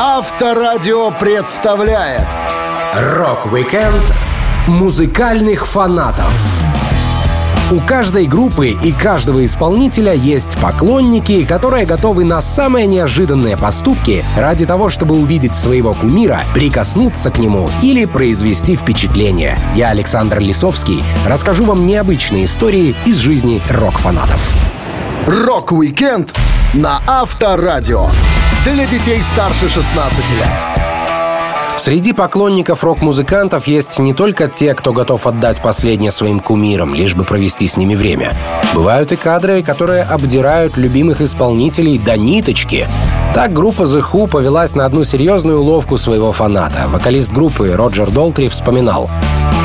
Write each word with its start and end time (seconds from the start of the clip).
Авторадио 0.00 1.10
представляет 1.10 2.28
Рок-викенд 2.94 4.14
музыкальных 4.68 5.66
фанатов. 5.66 6.62
У 7.72 7.80
каждой 7.80 8.26
группы 8.26 8.68
и 8.68 8.92
каждого 8.92 9.44
исполнителя 9.44 10.12
есть 10.12 10.56
поклонники, 10.60 11.44
которые 11.44 11.84
готовы 11.84 12.22
на 12.24 12.40
самые 12.40 12.86
неожиданные 12.86 13.56
поступки 13.56 14.24
ради 14.36 14.66
того, 14.66 14.88
чтобы 14.88 15.16
увидеть 15.16 15.56
своего 15.56 15.94
кумира, 15.94 16.42
прикоснуться 16.54 17.32
к 17.32 17.38
нему 17.38 17.68
или 17.82 18.04
произвести 18.04 18.76
впечатление. 18.76 19.58
Я, 19.74 19.88
Александр 19.88 20.38
Лисовский, 20.38 21.02
расскажу 21.26 21.64
вам 21.64 21.86
необычные 21.86 22.44
истории 22.44 22.94
из 23.04 23.16
жизни 23.16 23.60
рок-фанатов. 23.68 24.54
Рок-викенд 25.26 26.36
на 26.72 27.00
Авторадио. 27.04 28.10
Для 28.74 28.84
детей 28.84 29.22
старше 29.22 29.66
16 29.66 30.30
лет. 30.30 30.78
Среди 31.78 32.12
поклонников 32.12 32.84
рок-музыкантов 32.84 33.66
есть 33.66 33.98
не 33.98 34.12
только 34.12 34.46
те, 34.46 34.74
кто 34.74 34.92
готов 34.92 35.26
отдать 35.26 35.62
последнее 35.62 36.10
своим 36.10 36.38
кумирам, 36.38 36.94
лишь 36.94 37.14
бы 37.14 37.24
провести 37.24 37.66
с 37.66 37.78
ними 37.78 37.94
время. 37.94 38.36
Бывают 38.74 39.10
и 39.10 39.16
кадры, 39.16 39.62
которые 39.62 40.02
обдирают 40.02 40.76
любимых 40.76 41.22
исполнителей 41.22 41.98
до 41.98 42.18
ниточки. 42.18 42.86
Так 43.34 43.52
группа 43.52 43.82
The 43.82 44.02
Who 44.10 44.26
повелась 44.26 44.74
на 44.74 44.84
одну 44.84 45.04
серьезную 45.04 45.60
уловку 45.60 45.96
своего 45.96 46.32
фаната. 46.32 46.86
Вокалист 46.88 47.32
группы 47.32 47.72
Роджер 47.72 48.10
Долтри 48.10 48.48
вспоминал. 48.48 49.08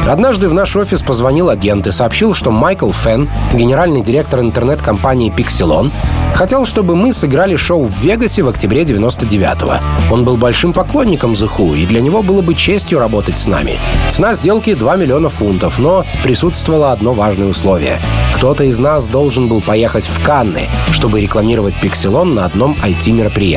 Однажды 0.08 0.50
в 0.50 0.54
наш 0.54 0.76
офис 0.76 1.02
позвонил 1.02 1.50
агент 1.50 1.88
и 1.88 1.92
сообщил, 1.92 2.34
что 2.34 2.52
Майкл 2.52 2.92
Фен, 2.92 3.30
генеральный 3.54 4.02
директор 4.02 4.42
интернет-компании 4.42 5.34
Pixelon, 5.34 5.92
хотел, 6.36 6.66
чтобы 6.66 6.96
мы 6.96 7.14
сыграли 7.14 7.56
шоу 7.56 7.86
в 7.86 7.98
Вегасе 8.00 8.44
в 8.44 8.50
октябре 8.50 8.84
99-го. 8.84 9.76
Он 10.14 10.26
был 10.26 10.36
большим 10.36 10.74
поклонником 10.74 11.32
The 11.32 11.50
Who, 11.58 11.78
и 11.78 11.86
для 11.86 12.02
него 12.02 12.22
было 12.22 12.42
бы 12.42 12.54
честью 12.56 13.00
работать 13.00 13.38
с 13.38 13.48
нами. 13.48 13.80
Цена 14.10 14.34
сделки 14.34 14.74
2 14.74 14.98
миллиона 14.98 15.30
фунтов, 15.30 15.80
но 15.80 16.06
присутствовало 16.22 16.92
одно 16.92 17.14
важное 17.14 17.48
условие. 17.48 18.02
Кто-то 18.36 18.66
из 18.66 18.80
нас 18.80 19.08
должен 19.08 19.48
был 19.48 19.62
поехать 19.62 20.06
в 20.06 20.22
Канны, 20.22 20.68
чтобы 20.92 21.22
рекламировать 21.22 21.76
Pixelon 21.82 22.34
на 22.34 22.44
одном 22.44 22.76
IT-мероприятии. 22.84 23.53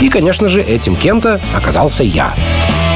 И, 0.00 0.08
конечно 0.08 0.48
же, 0.48 0.60
этим 0.60 0.96
кем-то 0.96 1.40
оказался 1.54 2.04
я. 2.04 2.34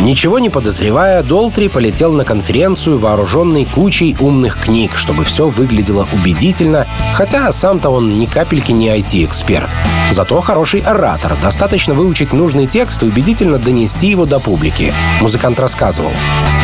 Ничего 0.00 0.38
не 0.38 0.48
подозревая, 0.48 1.22
Долтри 1.22 1.66
полетел 1.66 2.12
на 2.12 2.24
конференцию, 2.24 2.98
вооруженный 2.98 3.64
кучей 3.64 4.16
умных 4.20 4.56
книг, 4.60 4.96
чтобы 4.96 5.24
все 5.24 5.48
выглядело 5.48 6.06
убедительно, 6.12 6.86
хотя 7.14 7.50
сам-то 7.52 7.90
он 7.90 8.16
ни 8.16 8.26
капельки 8.26 8.70
не 8.70 8.88
IT-эксперт. 8.88 9.68
Зато 10.12 10.40
хороший 10.40 10.80
оратор, 10.80 11.36
достаточно 11.42 11.94
выучить 11.94 12.32
нужный 12.32 12.66
текст 12.66 13.02
и 13.02 13.06
убедительно 13.06 13.58
донести 13.58 14.06
его 14.06 14.24
до 14.24 14.38
публики. 14.38 14.94
Музыкант 15.20 15.58
рассказывал. 15.58 16.12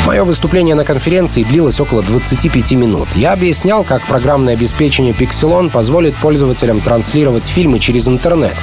Мое 0.07 0.23
выступление 0.25 0.75
на 0.75 0.85
конференции 0.85 1.45
длилось 1.45 1.81
около 1.81 2.03
25 2.03 2.73
минут. 2.73 3.09
Я 3.17 3.33
объяснял, 3.33 3.85
как 3.85 4.07
программное 4.07 4.55
обеспечение 4.55 5.13
Pixelon 5.13 5.71
позволит 5.71 6.15
пользователям 6.17 6.81
транслировать 6.81 7.45
фильмы 7.45 7.81
через 7.81 8.09
интернет. 8.09 8.55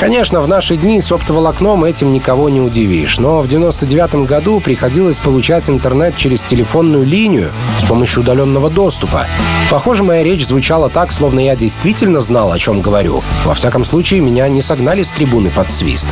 Конечно, 0.00 0.40
в 0.40 0.48
наши 0.48 0.76
дни 0.76 1.00
с 1.00 1.12
оптоволокном 1.12 1.84
этим 1.84 2.12
никого 2.12 2.48
не 2.48 2.60
удивишь, 2.60 3.18
но 3.18 3.40
в 3.40 3.48
99 3.48 4.14
1995 4.16 4.26
году 4.26 4.60
приходилось 4.60 5.18
получать 5.18 5.68
интернет 5.68 6.16
через 6.16 6.42
телефонную 6.42 7.04
линию 7.04 7.50
с 7.78 7.84
помощью 7.84 8.22
удаленного 8.22 8.70
доступа. 8.70 9.26
Похоже, 9.70 10.04
моя 10.04 10.22
речь 10.22 10.46
звучала 10.46 10.88
так, 10.88 11.12
словно 11.12 11.40
я 11.40 11.56
действительно 11.56 12.20
знал, 12.20 12.52
о 12.52 12.58
чем 12.58 12.80
говорю. 12.80 13.22
Во 13.44 13.54
всяком 13.54 13.84
случае, 13.84 14.20
меня 14.20 14.48
не 14.48 14.62
согнали 14.62 15.02
с 15.02 15.10
трибуны 15.10 15.50
под 15.50 15.70
свист. 15.70 16.08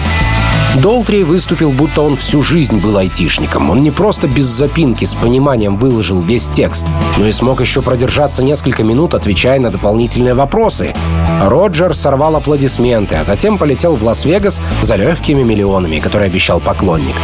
Долтри 0.77 1.23
выступил, 1.23 1.71
будто 1.71 2.03
он 2.03 2.17
всю 2.17 2.43
жизнь 2.43 2.79
был 2.79 2.97
айтишником. 2.97 3.71
Он 3.71 3.83
не 3.83 3.93
просто 3.93 4.27
без 4.27 4.45
запинки 4.45 5.05
с 5.05 5.15
пониманием 5.15 5.77
выложил 5.77 6.21
весь 6.21 6.49
текст, 6.49 6.87
но 7.17 7.27
и 7.27 7.33
смог 7.33 7.61
еще 7.61 7.81
продержаться 7.81 8.43
несколько 8.43 8.83
минут, 8.83 9.15
отвечая 9.15 9.61
на 9.61 9.71
дополнительные 9.71 10.35
вопросы. 10.35 10.93
Роджер 11.41 11.95
сорвал 11.95 12.35
аплодисменты, 12.37 13.15
а 13.15 13.23
затем 13.23 13.57
полетел 13.57 13.95
в 13.95 14.03
Лас-Вегас 14.03 14.61
за 14.83 14.97
легкими 14.97 15.43
миллионами, 15.43 16.01
которые 16.01 16.27
обещал 16.27 16.59
поклонник. 16.59 17.15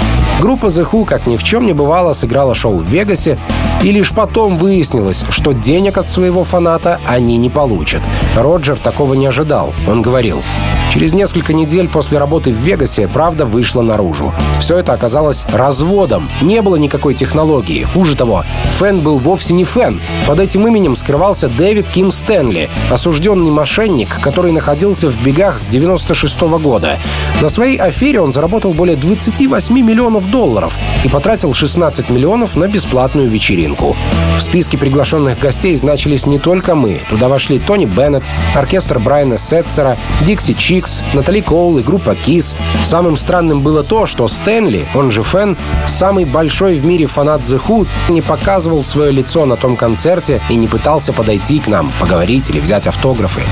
Группа 0.40 0.66
The 0.66 0.90
Who, 0.90 1.04
как 1.04 1.26
ни 1.26 1.36
в 1.36 1.44
чем 1.44 1.66
не 1.66 1.74
бывало, 1.74 2.14
сыграла 2.14 2.54
шоу 2.54 2.78
в 2.78 2.86
Вегасе, 2.86 3.38
и 3.82 3.92
лишь 3.92 4.10
потом 4.12 4.56
выяснилось, 4.56 5.22
что 5.28 5.52
денег 5.52 5.98
от 5.98 6.08
своего 6.08 6.44
фаната 6.44 6.98
они 7.06 7.36
не 7.36 7.50
получат. 7.50 8.00
Роджер 8.34 8.78
такого 8.78 9.12
не 9.12 9.26
ожидал. 9.26 9.74
Он 9.86 10.00
говорил, 10.00 10.42
Через 10.90 11.12
несколько 11.12 11.52
недель 11.52 11.88
после 11.88 12.18
работы 12.18 12.50
в 12.50 12.56
Вегасе 12.56 13.06
правда 13.06 13.46
вышла 13.46 13.80
наружу. 13.80 14.34
Все 14.58 14.78
это 14.78 14.92
оказалось 14.92 15.46
разводом. 15.52 16.28
Не 16.42 16.62
было 16.62 16.74
никакой 16.74 17.14
технологии. 17.14 17.84
Хуже 17.84 18.16
того, 18.16 18.44
Фэн 18.72 18.98
был 18.98 19.18
вовсе 19.18 19.54
не 19.54 19.62
Фэн. 19.62 20.02
Под 20.26 20.40
этим 20.40 20.66
именем 20.66 20.96
скрывался 20.96 21.46
Дэвид 21.46 21.86
Ким 21.86 22.10
Стэнли, 22.10 22.68
осужденный 22.90 23.52
мошенник, 23.52 24.20
который 24.20 24.50
находился 24.50 25.08
в 25.08 25.22
бегах 25.22 25.60
с 25.60 25.68
96 25.68 26.42
-го 26.42 26.58
года. 26.58 26.98
На 27.40 27.48
своей 27.48 27.76
афере 27.76 28.20
он 28.20 28.32
заработал 28.32 28.74
более 28.74 28.96
28 28.96 29.80
миллионов 29.82 30.28
долларов 30.30 30.76
и 31.04 31.08
потратил 31.08 31.54
16 31.54 32.10
миллионов 32.10 32.56
на 32.56 32.66
бесплатную 32.66 33.28
вечеринку. 33.28 33.96
В 34.36 34.40
списке 34.40 34.78
приглашенных 34.78 35.38
гостей 35.38 35.76
значились 35.76 36.26
не 36.26 36.38
только 36.38 36.74
мы. 36.74 37.02
Туда 37.08 37.28
вошли 37.28 37.58
Тони 37.58 37.86
Беннет, 37.86 38.24
оркестр 38.54 38.98
Брайана 38.98 39.38
Сетцера, 39.38 39.98
Дикси 40.22 40.54
Чи, 40.54 40.80
X, 40.80 41.04
Натали 41.12 41.40
Коул 41.40 41.78
и 41.78 41.82
группа 41.82 42.10
Kiss. 42.10 42.56
Самым 42.84 43.16
странным 43.16 43.60
было 43.60 43.84
то, 43.84 44.06
что 44.06 44.28
Стэнли, 44.28 44.86
он 44.94 45.10
же 45.10 45.22
Фэн, 45.22 45.56
самый 45.86 46.24
большой 46.24 46.76
в 46.78 46.84
мире 46.84 47.06
фанат 47.06 47.42
The 47.42 47.60
Who, 47.66 47.86
не 48.08 48.22
показывал 48.22 48.82
свое 48.82 49.12
лицо 49.12 49.44
на 49.44 49.56
том 49.56 49.76
концерте 49.76 50.40
и 50.48 50.56
не 50.56 50.68
пытался 50.68 51.12
подойти 51.12 51.60
к 51.60 51.68
нам, 51.68 51.92
поговорить 52.00 52.48
или 52.48 52.60
взять 52.60 52.86
автографы. 52.86 53.42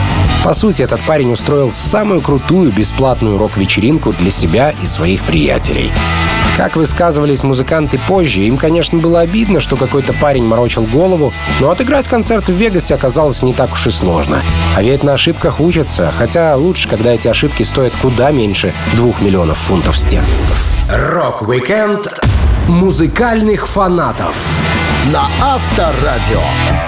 По 0.44 0.54
сути, 0.54 0.82
этот 0.82 1.00
парень 1.02 1.32
устроил 1.32 1.72
самую 1.72 2.22
крутую 2.22 2.72
бесплатную 2.72 3.36
рок-вечеринку 3.36 4.12
для 4.12 4.30
себя 4.30 4.74
и 4.82 4.86
своих 4.86 5.22
приятелей. 5.24 5.92
Как 6.56 6.67
высказывались 6.76 7.42
музыканты 7.42 7.98
позже, 8.08 8.42
им, 8.42 8.56
конечно, 8.56 8.98
было 8.98 9.20
обидно, 9.20 9.60
что 9.60 9.76
какой-то 9.76 10.12
парень 10.12 10.44
морочил 10.44 10.82
голову, 10.84 11.32
но 11.60 11.70
отыграть 11.70 12.08
концерт 12.08 12.48
в 12.48 12.52
Вегасе 12.52 12.94
оказалось 12.94 13.42
не 13.42 13.52
так 13.52 13.72
уж 13.72 13.86
и 13.86 13.90
сложно. 13.90 14.42
А 14.76 14.82
ведь 14.82 15.02
на 15.02 15.14
ошибках 15.14 15.60
учатся, 15.60 16.12
хотя 16.16 16.54
лучше, 16.56 16.88
когда 16.88 17.12
эти 17.12 17.28
ошибки 17.28 17.62
стоят 17.62 17.92
куда 18.00 18.30
меньше 18.30 18.74
двух 18.94 19.20
миллионов 19.20 19.58
фунтов 19.58 19.96
стерлингов. 19.96 20.64
Рок-викенд 20.90 22.08
музыкальных 22.68 23.66
фанатов 23.66 24.36
на 25.12 25.28
Авторадио. 25.40 26.87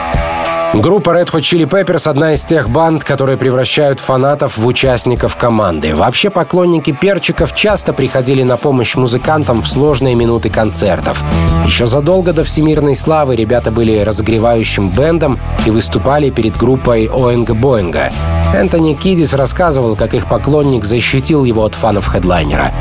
Группа 0.72 1.10
Red 1.10 1.32
Hot 1.32 1.40
Chili 1.40 1.68
Peppers— 1.68 2.08
одна 2.10 2.34
из 2.34 2.44
тех 2.44 2.70
банд, 2.70 3.02
которые 3.02 3.36
превращают 3.36 3.98
фанатов 3.98 4.56
в 4.56 4.64
участников 4.64 5.36
команды. 5.36 5.96
Вообще, 5.96 6.30
поклонники 6.30 6.92
перчиков 6.92 7.56
часто 7.56 7.92
приходили 7.92 8.44
на 8.44 8.56
помощь 8.56 8.94
музыкантам 8.94 9.62
в 9.62 9.68
сложные 9.68 10.14
минуты 10.14 10.48
концертов. 10.48 11.24
Еще 11.66 11.88
задолго 11.88 12.32
до 12.32 12.44
всемирной 12.44 12.94
славы 12.94 13.34
ребята 13.34 13.72
были 13.72 13.98
разогревающим 13.98 14.90
бендом 14.90 15.40
и 15.66 15.70
выступали 15.70 16.30
перед 16.30 16.56
группой 16.56 17.06
Оэнга 17.12 17.54
Боинга. 17.54 18.12
Энтони 18.54 18.94
Кидис 18.94 19.34
рассказывал, 19.34 19.96
как 19.96 20.14
их 20.14 20.28
поклонник 20.28 20.84
защитил 20.84 21.44
его 21.44 21.64
от 21.64 21.74
фанов 21.74 22.06
хедлайнера. 22.06 22.72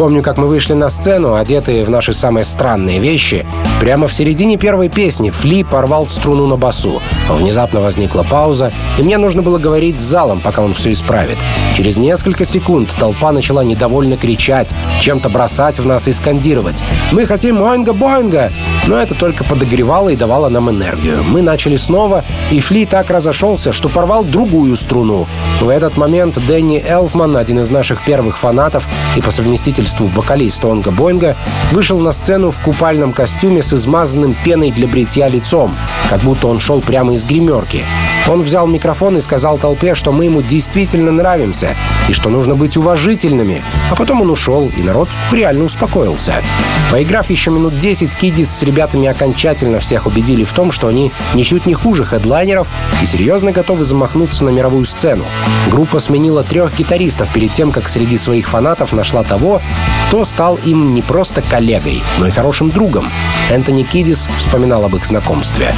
Помню, 0.00 0.22
как 0.22 0.38
мы 0.38 0.46
вышли 0.46 0.72
на 0.72 0.88
сцену, 0.88 1.34
одетые 1.34 1.84
в 1.84 1.90
наши 1.90 2.14
самые 2.14 2.44
странные 2.44 3.00
вещи. 3.00 3.46
Прямо 3.80 4.08
в 4.08 4.14
середине 4.14 4.56
первой 4.56 4.88
песни 4.88 5.28
Фли 5.28 5.62
порвал 5.62 6.06
струну 6.06 6.46
на 6.46 6.56
басу. 6.56 7.02
Внезапно 7.34 7.80
возникла 7.80 8.22
пауза, 8.22 8.72
и 8.98 9.02
мне 9.02 9.18
нужно 9.18 9.42
было 9.42 9.58
говорить 9.58 9.98
с 9.98 10.02
залом, 10.02 10.40
пока 10.40 10.62
он 10.62 10.74
все 10.74 10.90
исправит. 10.90 11.38
Через 11.76 11.96
несколько 11.96 12.44
секунд 12.44 12.94
толпа 12.98 13.32
начала 13.32 13.62
недовольно 13.62 14.16
кричать, 14.16 14.74
чем-то 15.00 15.28
бросать 15.28 15.78
в 15.78 15.86
нас 15.86 16.08
и 16.08 16.12
скандировать. 16.12 16.82
«Мы 17.12 17.26
хотим 17.26 17.62
Оинга-Боинга!» 17.62 18.52
Но 18.86 18.96
это 18.96 19.14
только 19.14 19.44
подогревало 19.44 20.08
и 20.08 20.16
давало 20.16 20.48
нам 20.48 20.70
энергию. 20.70 21.22
Мы 21.22 21.42
начали 21.42 21.76
снова, 21.76 22.24
и 22.50 22.60
Фли 22.60 22.86
так 22.86 23.10
разошелся, 23.10 23.72
что 23.72 23.88
порвал 23.88 24.24
другую 24.24 24.74
струну. 24.76 25.26
В 25.60 25.68
этот 25.68 25.96
момент 25.96 26.38
Дэнни 26.46 26.82
Элфман, 26.84 27.36
один 27.36 27.60
из 27.60 27.70
наших 27.70 28.04
первых 28.04 28.38
фанатов 28.38 28.86
и 29.16 29.20
по 29.20 29.30
совместительству 29.30 30.06
вокалист 30.06 30.64
Онга 30.64 30.90
Боинга, 30.90 31.36
вышел 31.72 32.00
на 32.00 32.12
сцену 32.12 32.50
в 32.50 32.60
купальном 32.60 33.12
костюме 33.12 33.62
с 33.62 33.72
измазанным 33.72 34.34
пеной 34.44 34.70
для 34.70 34.88
бритья 34.88 35.28
лицом, 35.28 35.76
как 36.08 36.20
будто 36.22 36.48
он 36.48 36.58
шел 36.58 36.80
прямо 36.80 37.14
из 37.14 37.19
гримерки. 37.24 37.84
Он 38.28 38.42
взял 38.42 38.66
микрофон 38.66 39.16
и 39.16 39.20
сказал 39.20 39.58
толпе, 39.58 39.94
что 39.94 40.12
мы 40.12 40.26
ему 40.26 40.42
действительно 40.42 41.10
нравимся 41.10 41.76
и 42.08 42.12
что 42.12 42.28
нужно 42.28 42.54
быть 42.54 42.76
уважительными. 42.76 43.62
А 43.90 43.96
потом 43.96 44.22
он 44.22 44.30
ушел, 44.30 44.70
и 44.76 44.82
народ 44.82 45.08
реально 45.32 45.64
успокоился. 45.64 46.42
Поиграв 46.90 47.30
еще 47.30 47.50
минут 47.50 47.78
10, 47.78 48.14
Кидис 48.16 48.50
с 48.50 48.62
ребятами 48.62 49.08
окончательно 49.08 49.78
всех 49.78 50.06
убедили 50.06 50.44
в 50.44 50.52
том, 50.52 50.72
что 50.72 50.88
они 50.88 51.12
ничуть 51.34 51.66
не 51.66 51.74
хуже 51.74 52.04
хедлайнеров 52.04 52.68
и 53.00 53.06
серьезно 53.06 53.52
готовы 53.52 53.84
замахнуться 53.84 54.44
на 54.44 54.50
мировую 54.50 54.84
сцену. 54.84 55.24
Группа 55.70 55.98
сменила 55.98 56.42
трех 56.42 56.76
гитаристов 56.76 57.32
перед 57.32 57.52
тем, 57.52 57.72
как 57.72 57.88
среди 57.88 58.16
своих 58.16 58.48
фанатов 58.48 58.92
нашла 58.92 59.22
того, 59.22 59.62
кто 60.08 60.24
стал 60.24 60.56
им 60.64 60.94
не 60.94 61.02
просто 61.02 61.42
коллегой, 61.42 62.02
но 62.18 62.26
и 62.26 62.30
хорошим 62.30 62.70
другом. 62.70 63.08
Энтони 63.50 63.84
Кидис 63.84 64.28
вспоминал 64.36 64.84
об 64.84 64.96
их 64.96 65.06
знакомстве. 65.06 65.74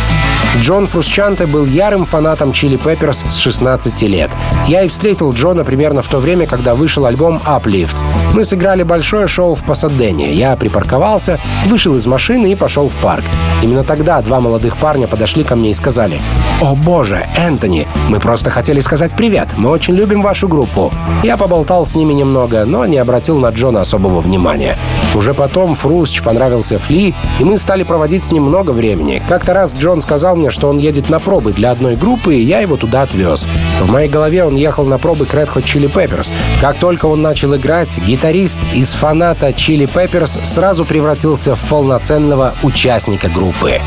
Джон 0.60 0.86
Фрусчанте 1.32 1.50
был 1.50 1.64
ярым 1.64 2.04
фанатом 2.04 2.52
Чили 2.52 2.76
Пепперс 2.76 3.24
с 3.26 3.38
16 3.38 4.02
лет. 4.02 4.30
Я 4.68 4.82
и 4.82 4.88
встретил 4.88 5.32
Джона 5.32 5.64
примерно 5.64 6.02
в 6.02 6.08
то 6.08 6.18
время, 6.18 6.46
когда 6.46 6.74
вышел 6.74 7.06
альбом 7.06 7.40
Uplift. 7.46 7.96
Мы 8.32 8.44
сыграли 8.44 8.82
большое 8.82 9.26
шоу 9.28 9.54
в 9.54 9.62
Пасадене. 9.62 10.32
Я 10.32 10.56
припарковался, 10.56 11.38
вышел 11.66 11.94
из 11.96 12.06
машины 12.06 12.52
и 12.52 12.56
пошел 12.56 12.88
в 12.88 12.94
парк. 12.96 13.24
Именно 13.62 13.84
тогда 13.84 14.22
два 14.22 14.40
молодых 14.40 14.78
парня 14.78 15.06
подошли 15.06 15.44
ко 15.44 15.54
мне 15.54 15.70
и 15.70 15.74
сказали 15.74 16.18
«О 16.62 16.74
боже, 16.74 17.28
Энтони, 17.36 17.86
мы 18.08 18.20
просто 18.20 18.48
хотели 18.48 18.80
сказать 18.80 19.14
привет. 19.14 19.48
Мы 19.58 19.68
очень 19.68 19.94
любим 19.94 20.22
вашу 20.22 20.48
группу». 20.48 20.90
Я 21.22 21.36
поболтал 21.36 21.84
с 21.84 21.94
ними 21.94 22.14
немного, 22.14 22.64
но 22.64 22.86
не 22.86 22.96
обратил 22.96 23.38
на 23.38 23.50
Джона 23.50 23.82
особого 23.82 24.20
внимания. 24.20 24.78
Уже 25.14 25.34
потом 25.34 25.74
Фрусч 25.74 26.22
понравился 26.22 26.78
Фли, 26.78 27.14
и 27.38 27.44
мы 27.44 27.58
стали 27.58 27.82
проводить 27.82 28.24
с 28.24 28.32
ним 28.32 28.44
много 28.44 28.70
времени. 28.70 29.22
Как-то 29.28 29.52
раз 29.52 29.74
Джон 29.74 30.00
сказал 30.00 30.36
мне, 30.36 30.50
что 30.50 30.68
он 30.68 30.78
едет 30.78 31.10
на 31.10 31.20
пробы 31.20 31.52
для 31.52 31.70
одной 31.70 31.96
группы, 31.96 32.34
и 32.34 32.42
я 32.42 32.60
его 32.60 32.76
туда 32.76 33.02
отвез. 33.02 33.46
В 33.82 33.90
моей 33.90 34.08
голове 34.08 34.44
он 34.44 34.56
ехал 34.56 34.84
на 34.86 34.98
пробы 34.98 35.26
к 35.26 35.34
Red 35.34 35.52
Hot 35.52 35.64
Chili 35.64 35.92
Peppers. 35.92 36.32
Как 36.60 36.78
только 36.78 37.06
он 37.06 37.20
начал 37.20 37.54
играть, 37.54 37.98
гитарист 38.22 38.60
из 38.72 38.94
фаната 38.94 39.48
Chili 39.48 39.92
Peppers 39.92 40.46
сразу 40.46 40.84
превратился 40.84 41.56
в 41.56 41.68
полноценного 41.68 42.54
участника 42.62 43.28
группы. 43.28 43.80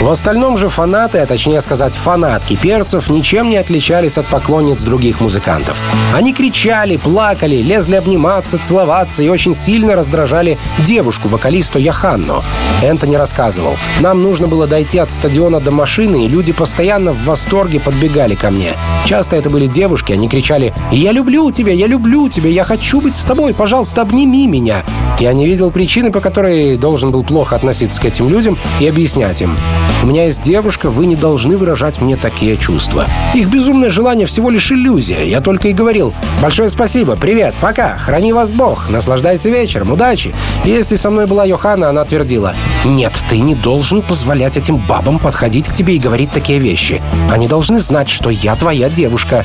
В 0.00 0.08
остальном 0.08 0.56
же 0.56 0.70
фанаты, 0.70 1.18
а 1.18 1.26
точнее 1.26 1.60
сказать 1.60 1.94
фанатки 1.94 2.56
перцев, 2.56 3.10
ничем 3.10 3.50
не 3.50 3.58
отличались 3.58 4.16
от 4.16 4.26
поклонниц 4.26 4.82
других 4.82 5.20
музыкантов. 5.20 5.78
Они 6.14 6.32
кричали, 6.32 6.96
плакали, 6.96 7.56
лезли 7.56 7.96
обниматься, 7.96 8.58
целоваться 8.58 9.22
и 9.22 9.28
очень 9.28 9.52
сильно 9.52 9.94
раздражали 9.94 10.58
девушку, 10.78 11.28
вокалисту 11.28 11.78
Яханну. 11.78 12.42
Энтони 12.82 13.16
рассказывал, 13.16 13.76
нам 14.00 14.22
нужно 14.22 14.48
было 14.48 14.66
дойти 14.66 14.96
от 14.96 15.12
стадиона 15.12 15.60
до 15.60 15.70
машины, 15.70 16.24
и 16.24 16.28
люди 16.28 16.54
постоянно 16.54 17.12
в 17.12 17.22
восторге 17.24 17.78
подбегали 17.78 18.34
ко 18.34 18.50
мне. 18.50 18.72
Часто 19.04 19.36
это 19.36 19.50
были 19.50 19.66
девушки, 19.66 20.14
они 20.14 20.30
кричали 20.30 20.72
«Я 20.90 21.12
люблю 21.12 21.50
тебя, 21.50 21.74
я 21.74 21.86
люблю 21.86 22.30
тебя, 22.30 22.48
я 22.48 22.64
хочу 22.64 23.02
быть 23.02 23.16
с 23.16 23.24
тобой, 23.24 23.52
пожалуйста, 23.52 24.00
обними 24.00 24.46
меня». 24.46 24.82
Я 25.18 25.34
не 25.34 25.44
видел 25.44 25.70
причины, 25.70 26.10
по 26.10 26.20
которой 26.20 26.78
должен 26.78 27.10
был 27.10 27.22
плохо 27.22 27.54
относиться 27.54 28.00
к 28.00 28.06
этим 28.06 28.30
людям 28.30 28.58
и 28.80 28.88
объяснять 28.88 29.42
им. 29.42 29.58
У 30.02 30.06
меня 30.06 30.24
есть 30.24 30.42
девушка, 30.42 30.90
вы 30.90 31.06
не 31.06 31.16
должны 31.16 31.56
выражать 31.56 32.00
мне 32.00 32.16
такие 32.16 32.56
чувства. 32.56 33.06
Их 33.34 33.48
безумное 33.48 33.90
желание 33.90 34.26
всего 34.26 34.50
лишь 34.50 34.72
иллюзия. 34.72 35.28
Я 35.28 35.40
только 35.40 35.68
и 35.68 35.72
говорил. 35.72 36.14
Большое 36.42 36.68
спасибо, 36.70 37.16
привет, 37.16 37.54
пока, 37.60 37.96
храни 37.98 38.32
вас 38.32 38.52
Бог, 38.52 38.88
наслаждайся 38.88 39.50
вечером, 39.50 39.92
удачи. 39.92 40.34
И 40.64 40.70
если 40.70 40.96
со 40.96 41.10
мной 41.10 41.26
была 41.26 41.44
Йохана, 41.44 41.88
она 41.90 42.04
твердила. 42.04 42.54
Нет, 42.84 43.12
ты 43.28 43.38
не 43.38 43.54
должен 43.54 44.02
позволять 44.02 44.56
этим 44.56 44.78
бабам 44.78 45.18
подходить 45.18 45.68
к 45.68 45.74
тебе 45.74 45.96
и 45.96 45.98
говорить 45.98 46.32
такие 46.32 46.58
вещи. 46.58 47.02
Они 47.30 47.48
должны 47.48 47.78
знать, 47.80 48.08
что 48.08 48.30
я 48.30 48.56
твоя 48.56 48.88
девушка. 48.88 49.44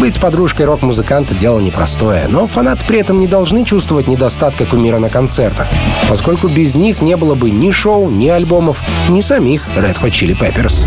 Быть 0.00 0.18
подружкой 0.18 0.64
рок-музыканта— 0.64 1.34
дело 1.36 1.60
непростое, 1.60 2.26
но 2.26 2.46
фанаты 2.46 2.86
при 2.86 3.00
этом 3.00 3.20
не 3.20 3.26
должны 3.26 3.66
чувствовать 3.66 4.08
недостатка 4.08 4.64
кумира 4.64 4.98
на 4.98 5.10
концертах, 5.10 5.66
поскольку 6.08 6.48
без 6.48 6.74
них 6.74 7.02
не 7.02 7.18
было 7.18 7.34
бы 7.34 7.50
ни 7.50 7.70
шоу, 7.70 8.08
ни 8.08 8.26
альбомов, 8.28 8.80
ни 9.10 9.20
самих 9.20 9.68
Red 9.76 10.00
Hot 10.00 10.10
Chili 10.10 10.34
Peppers. 10.34 10.86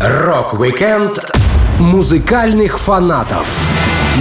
Рок-викенд 0.00 1.22
музыкальных 1.78 2.78
фанатов 2.78 3.46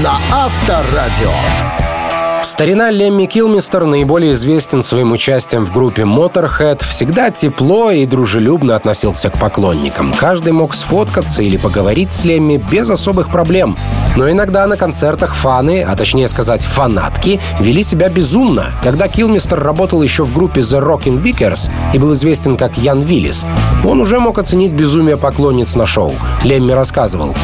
на 0.03 0.19
Авторадио. 0.29 1.68
Старина 2.41 2.89
Лемми 2.89 3.25
Килмистер 3.25 3.85
наиболее 3.85 4.33
известен 4.33 4.81
своим 4.81 5.11
участием 5.11 5.65
в 5.65 5.73
группе 5.73 6.03
Motorhead, 6.03 6.83
всегда 6.85 7.31
тепло 7.31 7.91
и 7.91 8.05
дружелюбно 8.05 8.75
относился 8.75 9.29
к 9.29 9.37
поклонникам. 9.37 10.13
Каждый 10.13 10.53
мог 10.53 10.73
сфоткаться 10.73 11.41
или 11.41 11.57
поговорить 11.57 12.11
с 12.11 12.23
Лемми 12.23 12.55
без 12.71 12.89
особых 12.89 13.29
проблем. 13.29 13.77
Но 14.15 14.31
иногда 14.31 14.65
на 14.67 14.77
концертах 14.77 15.35
фаны, 15.35 15.83
а 15.83 15.95
точнее 15.95 16.29
сказать 16.29 16.63
фанатки, 16.63 17.41
вели 17.59 17.83
себя 17.83 18.09
безумно. 18.09 18.71
Когда 18.81 19.09
Килмистер 19.09 19.59
работал 19.61 20.01
еще 20.01 20.23
в 20.23 20.33
группе 20.33 20.61
The 20.61 20.81
Rockin' 20.81 21.21
Vickers 21.21 21.69
и 21.93 21.97
был 21.97 22.13
известен 22.13 22.55
как 22.55 22.77
Ян 22.77 23.01
Виллис, 23.01 23.45
он 23.83 23.99
уже 23.99 24.19
мог 24.19 24.39
оценить 24.39 24.71
безумие 24.71 25.17
поклонниц 25.17 25.75
на 25.75 25.85
шоу. 25.85 26.13
Лемми 26.43 26.71
рассказывал. 26.71 27.35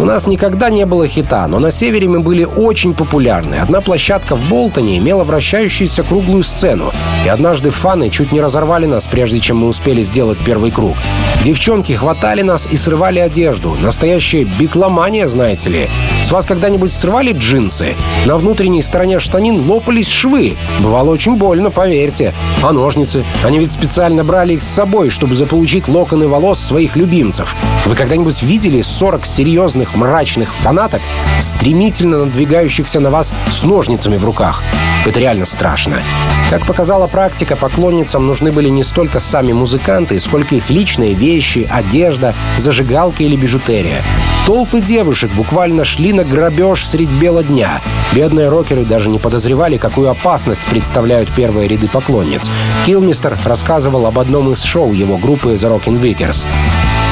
У 0.00 0.04
нас 0.06 0.26
никогда 0.26 0.70
не 0.70 0.86
было 0.86 1.06
хита, 1.06 1.46
но 1.46 1.58
на 1.58 1.70
севере 1.70 2.08
мы 2.08 2.20
были 2.20 2.44
очень 2.44 2.94
популярны. 2.94 3.56
Одна 3.56 3.82
площадка 3.82 4.34
в 4.34 4.48
Болтоне 4.48 4.96
имела 4.96 5.24
вращающуюся 5.24 6.04
круглую 6.04 6.42
сцену, 6.42 6.90
и 7.22 7.28
однажды 7.28 7.68
фаны 7.68 8.08
чуть 8.08 8.32
не 8.32 8.40
разорвали 8.40 8.86
нас, 8.86 9.06
прежде 9.06 9.40
чем 9.40 9.58
мы 9.58 9.68
успели 9.68 10.00
сделать 10.00 10.38
первый 10.42 10.70
круг. 10.70 10.96
Девчонки 11.44 11.92
хватали 11.92 12.40
нас 12.40 12.66
и 12.70 12.76
срывали 12.76 13.18
одежду. 13.18 13.76
Настоящая 13.80 14.44
битломания, 14.44 15.28
знаете 15.28 15.68
ли. 15.68 15.90
С 16.22 16.30
вас 16.30 16.46
когда-нибудь 16.46 16.92
срывали 16.92 17.32
джинсы? 17.32 17.94
На 18.26 18.36
внутренней 18.36 18.82
стороне 18.82 19.20
штанин 19.20 19.68
лопались 19.68 20.08
швы. 20.08 20.56
Бывало 20.80 21.10
очень 21.10 21.36
больно, 21.36 21.70
поверьте. 21.70 22.34
А 22.62 22.72
ножницы? 22.72 23.24
Они 23.42 23.58
ведь 23.58 23.72
специально 23.72 24.22
брали 24.22 24.54
их 24.54 24.62
с 24.62 24.68
собой, 24.68 25.08
чтобы 25.10 25.34
заполучить 25.34 25.88
локоны 25.88 26.28
волос 26.28 26.58
своих 26.60 26.96
любимцев. 26.96 27.54
Вы 27.86 27.94
когда-нибудь 27.94 28.42
видели 28.42 28.82
40 28.82 29.24
серьезных 29.24 29.89
мрачных 29.94 30.54
фанаток, 30.54 31.00
стремительно 31.38 32.24
надвигающихся 32.24 33.00
на 33.00 33.10
вас 33.10 33.32
с 33.50 33.64
ножницами 33.64 34.16
в 34.16 34.24
руках? 34.24 34.62
Это 35.06 35.18
реально 35.20 35.46
страшно. 35.46 36.02
Как 36.50 36.66
показала 36.66 37.06
практика, 37.06 37.56
поклонницам 37.56 38.26
нужны 38.26 38.50
были 38.50 38.68
не 38.68 38.82
столько 38.82 39.20
сами 39.20 39.52
музыканты, 39.52 40.18
сколько 40.18 40.56
их 40.56 40.68
личные 40.68 41.14
вещи, 41.14 41.68
одежда, 41.70 42.34
зажигалки 42.58 43.22
или 43.22 43.36
бижутерия. 43.36 44.02
Толпы 44.46 44.80
девушек 44.80 45.30
буквально 45.32 45.84
шли 45.84 46.12
на 46.12 46.24
грабеж 46.24 46.86
средь 46.86 47.08
бела 47.08 47.44
дня. 47.44 47.80
Бедные 48.12 48.48
рокеры 48.48 48.84
даже 48.84 49.08
не 49.08 49.18
подозревали, 49.20 49.76
какую 49.76 50.10
опасность 50.10 50.62
представляют 50.62 51.30
первые 51.30 51.68
ряды 51.68 51.86
поклонниц. 51.86 52.50
Килмистер 52.84 53.38
рассказывал 53.44 54.06
об 54.06 54.18
одном 54.18 54.52
из 54.52 54.62
шоу 54.62 54.92
его 54.92 55.18
группы 55.18 55.54
The 55.54 55.80
Rockin' 55.80 56.00
Vickers. 56.00 56.46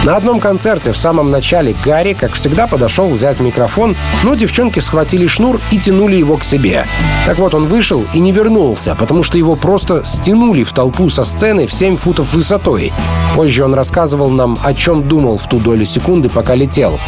На 0.04 0.16
одном 0.16 0.38
концерте 0.38 0.92
в 0.92 0.96
самом 0.96 1.30
начале 1.30 1.74
Гарри, 1.84 2.14
как 2.14 2.34
всегда, 2.34 2.66
подошел 2.66 3.08
взять 3.10 3.40
микрофон, 3.40 3.96
но 4.22 4.34
девчонки 4.34 4.78
схватили 4.78 5.26
шнур 5.26 5.60
и 5.70 5.78
тянули 5.78 6.16
его 6.16 6.36
к 6.36 6.44
себе. 6.44 6.86
Так 7.26 7.38
вот, 7.38 7.52
он 7.52 7.66
вышел 7.66 8.04
и 8.14 8.20
не 8.20 8.32
вернулся, 8.32 8.94
потому 8.94 9.22
что 9.22 9.36
его 9.36 9.56
просто 9.56 10.04
стянули 10.04 10.62
в 10.62 10.73
толпу 10.73 11.11
со 11.11 11.25
сцены 11.25 11.66
в 11.66 11.75
7 11.75 11.96
футов 11.96 12.32
высотой. 12.32 12.92
Позже 13.34 13.64
он 13.64 13.75
рассказывал 13.75 14.30
нам, 14.30 14.58
о 14.62 14.73
чем 14.73 15.06
думал 15.06 15.37
в 15.37 15.49
ту 15.49 15.58
долю 15.58 15.84
секунды, 15.84 16.30
пока 16.30 16.54
летел. 16.54 16.99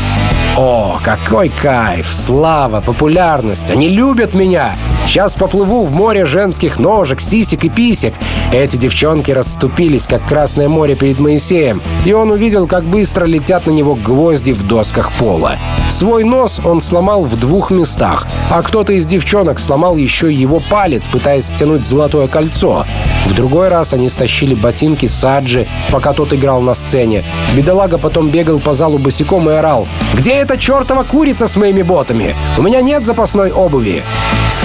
О, 0.57 0.99
какой 1.03 1.49
кайф, 1.49 2.09
слава, 2.13 2.81
популярность. 2.81 3.71
Они 3.71 3.89
любят 3.89 4.35
меня. 4.35 4.77
Сейчас 5.11 5.35
поплыву 5.35 5.83
в 5.83 5.91
море 5.91 6.25
женских 6.25 6.79
ножек, 6.79 7.21
сисек 7.21 7.65
и 7.65 7.69
писек. 7.69 8.15
Эти 8.53 8.77
девчонки 8.77 9.33
расступились, 9.33 10.07
как 10.07 10.25
Красное 10.25 10.69
море 10.69 10.95
перед 10.95 11.19
Моисеем, 11.19 11.83
и 12.05 12.13
он 12.13 12.31
увидел, 12.31 12.69
как 12.69 12.85
быстро 12.85 13.25
летят 13.25 13.67
на 13.67 13.73
него 13.73 13.97
гвозди 13.97 14.53
в 14.53 14.63
досках 14.63 15.11
пола. 15.19 15.57
Свой 15.89 16.23
нос 16.23 16.61
он 16.65 16.81
сломал 16.81 17.25
в 17.25 17.37
двух 17.41 17.73
местах, 17.73 18.29
а 18.51 18.63
кто-то 18.63 18.93
из 18.93 19.05
девчонок 19.05 19.59
сломал 19.59 19.97
еще 19.97 20.33
его 20.33 20.63
палец, 20.71 21.09
пытаясь 21.09 21.47
стянуть 21.47 21.85
золотое 21.85 22.29
кольцо. 22.29 22.87
В 23.27 23.35
другой 23.35 23.67
раз 23.69 23.93
они 23.93 24.09
стащили 24.09 24.55
ботинки 24.55 25.07
Саджи, 25.07 25.67
пока 25.91 26.13
тот 26.13 26.33
играл 26.33 26.61
на 26.61 26.75
сцене. 26.75 27.25
Бедолага 27.57 27.99
потом 27.99 28.29
бегал 28.29 28.61
по 28.61 28.75
залу 28.75 28.99
босиком 28.99 29.51
и 29.51 29.55
орал 29.55 29.89
«Где 30.15 30.35
эта 30.35 30.57
чертова 30.57 31.03
курица 31.03 31.49
с 31.49 31.57
моими 31.57 31.83
ботами? 31.83 32.37
У 32.57 32.63
меня 32.63 32.81
нет 32.81 33.05
запасной 33.05 33.51
обуви!» 33.51 34.05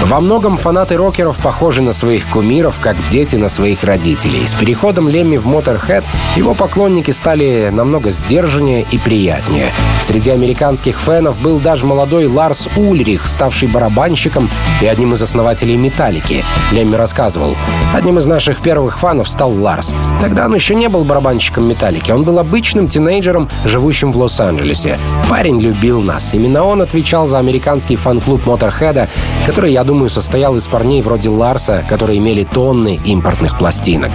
Во 0.02 0.20
многом 0.20 0.56
фанаты 0.56 0.96
рокеров 0.96 1.38
похожи 1.38 1.82
на 1.82 1.92
своих 1.92 2.28
кумиров, 2.28 2.78
как 2.80 2.96
дети 3.08 3.36
на 3.36 3.48
своих 3.48 3.82
родителей. 3.82 4.46
С 4.46 4.54
переходом 4.54 5.08
Лемми 5.08 5.36
в 5.36 5.46
Motorhead 5.46 6.04
его 6.36 6.54
поклонники 6.54 7.10
стали 7.10 7.70
намного 7.72 8.10
сдержаннее 8.10 8.86
и 8.90 8.98
приятнее. 8.98 9.72
Среди 10.02 10.30
американских 10.30 11.00
фенов 11.00 11.40
был 11.40 11.58
даже 11.58 11.86
молодой 11.86 12.26
Ларс 12.26 12.68
Ульрих, 12.76 13.26
ставший 13.26 13.68
барабанщиком 13.68 14.48
и 14.80 14.86
одним 14.86 15.14
из 15.14 15.22
основателей 15.22 15.76
«Металлики». 15.76 16.44
Лемми 16.70 16.94
рассказывал, 16.94 17.56
одним 17.94 18.18
из 18.18 18.26
наших 18.26 18.60
первых 18.60 19.00
фанов 19.00 19.28
стал 19.28 19.50
Ларс. 19.52 19.94
Тогда 20.20 20.44
он 20.44 20.54
еще 20.54 20.74
не 20.74 20.88
был 20.88 21.04
барабанщиком 21.04 21.64
«Металлики», 21.64 22.12
он 22.12 22.22
был 22.22 22.38
обычным 22.38 22.86
тинейджером, 22.86 23.48
живущим 23.64 24.12
в 24.12 24.18
Лос-Анджелесе. 24.18 24.98
Парень 25.28 25.60
любил 25.60 26.00
нас. 26.00 26.34
Именно 26.34 26.62
он 26.64 26.82
отвечал 26.82 27.26
за 27.26 27.38
американский 27.38 27.96
фан-клуб 27.96 28.46
Моторхеда, 28.46 29.08
который, 29.46 29.72
я 29.72 29.82
думаю, 29.86 30.10
состоял 30.10 30.56
из 30.56 30.66
парней 30.66 31.00
вроде 31.00 31.30
Ларса, 31.30 31.84
которые 31.88 32.18
имели 32.18 32.44
тонны 32.44 33.00
импортных 33.04 33.56
пластинок. 33.56 34.10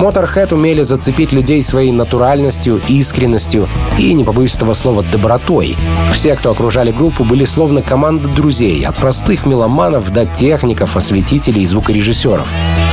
Motorhead 0.00 0.52
умели 0.52 0.82
зацепить 0.82 1.32
людей 1.32 1.62
своей 1.62 1.92
натуральностью, 1.92 2.80
искренностью 2.88 3.68
и, 3.98 4.12
не 4.14 4.24
побоюсь 4.24 4.56
этого 4.56 4.72
слова, 4.72 5.04
добротой. 5.04 5.76
Все, 6.12 6.34
кто 6.34 6.50
окружали 6.50 6.90
группу, 6.90 7.24
были 7.24 7.44
словно 7.44 7.82
команда 7.82 8.28
друзей, 8.28 8.84
от 8.84 8.96
простых 8.96 9.46
меломанов 9.46 10.10
до 10.10 10.26
техников, 10.26 10.96
осветителей 10.96 11.62
и 11.62 11.66
звукорежиссеров. 11.66 12.48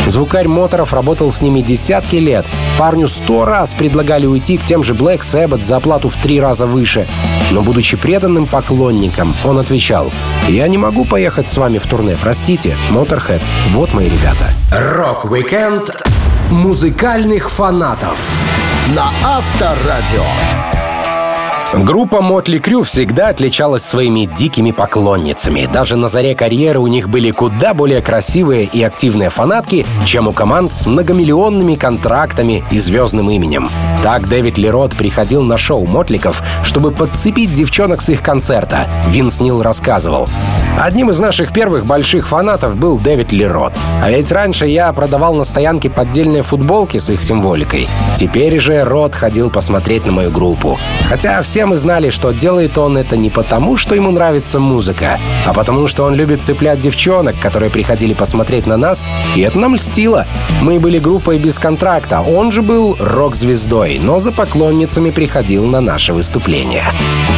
Звукарь 0.09 0.47
Моторов 0.47 0.91
работал 0.91 1.31
с 1.31 1.39
ними 1.39 1.61
десятки 1.61 2.15
лет. 2.15 2.47
Парню 2.79 3.07
сто 3.07 3.45
раз 3.45 3.75
предлагали 3.75 4.25
уйти 4.25 4.57
к 4.57 4.65
тем 4.65 4.83
же 4.83 4.95
Black 4.95 5.19
Sabbath 5.19 5.61
за 5.61 5.77
оплату 5.77 6.09
в 6.09 6.17
три 6.17 6.41
раза 6.41 6.65
выше. 6.65 7.07
Но, 7.51 7.61
будучи 7.61 7.95
преданным 7.95 8.47
поклонником, 8.47 9.35
он 9.45 9.59
отвечал, 9.59 10.11
«Я 10.47 10.67
не 10.67 10.79
могу 10.79 11.05
поехать 11.05 11.47
с 11.47 11.57
вами 11.57 11.77
в 11.77 11.85
турне, 11.85 12.17
простите, 12.19 12.75
Motorhead, 12.89 13.43
вот 13.69 13.93
мои 13.93 14.09
ребята». 14.09 14.45
Рок-викенд 14.75 15.91
музыкальных 16.49 17.51
фанатов 17.51 18.19
на 18.95 19.11
Авторадио. 19.23 20.68
Группа 21.73 22.19
Mötley 22.21 22.57
Crüe 22.57 22.81
всегда 22.81 23.27
отличалась 23.27 23.83
своими 23.83 24.25
дикими 24.25 24.71
поклонницами. 24.71 25.69
Даже 25.71 25.97
на 25.97 26.07
заре 26.07 26.33
карьеры 26.33 26.79
у 26.79 26.87
них 26.87 27.09
были 27.09 27.29
куда 27.29 27.75
более 27.75 28.01
красивые 28.01 28.63
и 28.63 28.81
активные 28.81 29.29
фанатки, 29.29 29.85
чем 30.03 30.27
у 30.27 30.33
команд 30.33 30.73
с 30.73 30.87
многомиллионными 30.87 31.75
контрактами 31.75 32.63
и 32.71 32.79
звездным 32.79 33.29
именем. 33.29 33.69
Так 34.01 34.27
Дэвид 34.27 34.57
Лерот 34.57 34.95
приходил 34.95 35.43
на 35.43 35.59
шоу 35.59 35.85
Мотликов, 35.85 36.41
чтобы 36.63 36.89
подцепить 36.89 37.53
девчонок 37.53 38.01
с 38.01 38.09
их 38.09 38.23
концерта. 38.23 38.87
Винс 39.09 39.39
Нил 39.39 39.61
рассказывал. 39.61 40.27
Одним 40.79 41.09
из 41.09 41.19
наших 41.19 41.51
первых 41.51 41.85
больших 41.85 42.27
фанатов 42.29 42.77
был 42.77 42.97
Дэвид 42.97 43.31
Лерот. 43.31 43.73
А 44.01 44.09
ведь 44.09 44.31
раньше 44.31 44.65
я 44.65 44.91
продавал 44.93 45.35
на 45.35 45.43
стоянке 45.43 45.89
поддельные 45.89 46.41
футболки 46.41 46.97
с 46.97 47.09
их 47.09 47.21
символикой. 47.21 47.87
Теперь 48.15 48.59
же 48.59 48.83
Рот 48.85 49.13
ходил 49.13 49.49
посмотреть 49.51 50.05
на 50.05 50.13
мою 50.13 50.31
группу. 50.31 50.79
Хотя 51.09 51.41
все 51.41 51.58
мы 51.65 51.77
знали, 51.77 52.09
что 52.09 52.31
делает 52.31 52.77
он 52.77 52.97
это 52.97 53.17
не 53.17 53.29
потому, 53.29 53.77
что 53.77 53.95
ему 53.95 54.11
нравится 54.11 54.59
музыка, 54.59 55.19
а 55.45 55.53
потому, 55.53 55.87
что 55.87 56.03
он 56.03 56.15
любит 56.15 56.43
цеплять 56.43 56.79
девчонок, 56.79 57.39
которые 57.39 57.69
приходили 57.69 58.13
посмотреть 58.13 58.65
на 58.65 58.77
нас, 58.77 59.03
и 59.35 59.41
это 59.41 59.57
нам 59.57 59.75
льстило. 59.75 60.27
Мы 60.61 60.79
были 60.79 60.99
группой 60.99 61.39
без 61.39 61.59
контракта, 61.59 62.21
он 62.21 62.51
же 62.51 62.61
был 62.61 62.95
рок-звездой, 62.99 63.99
но 64.01 64.19
за 64.19 64.31
поклонницами 64.31 65.11
приходил 65.11 65.65
на 65.65 65.81
наши 65.81 66.13
выступления. 66.13 66.83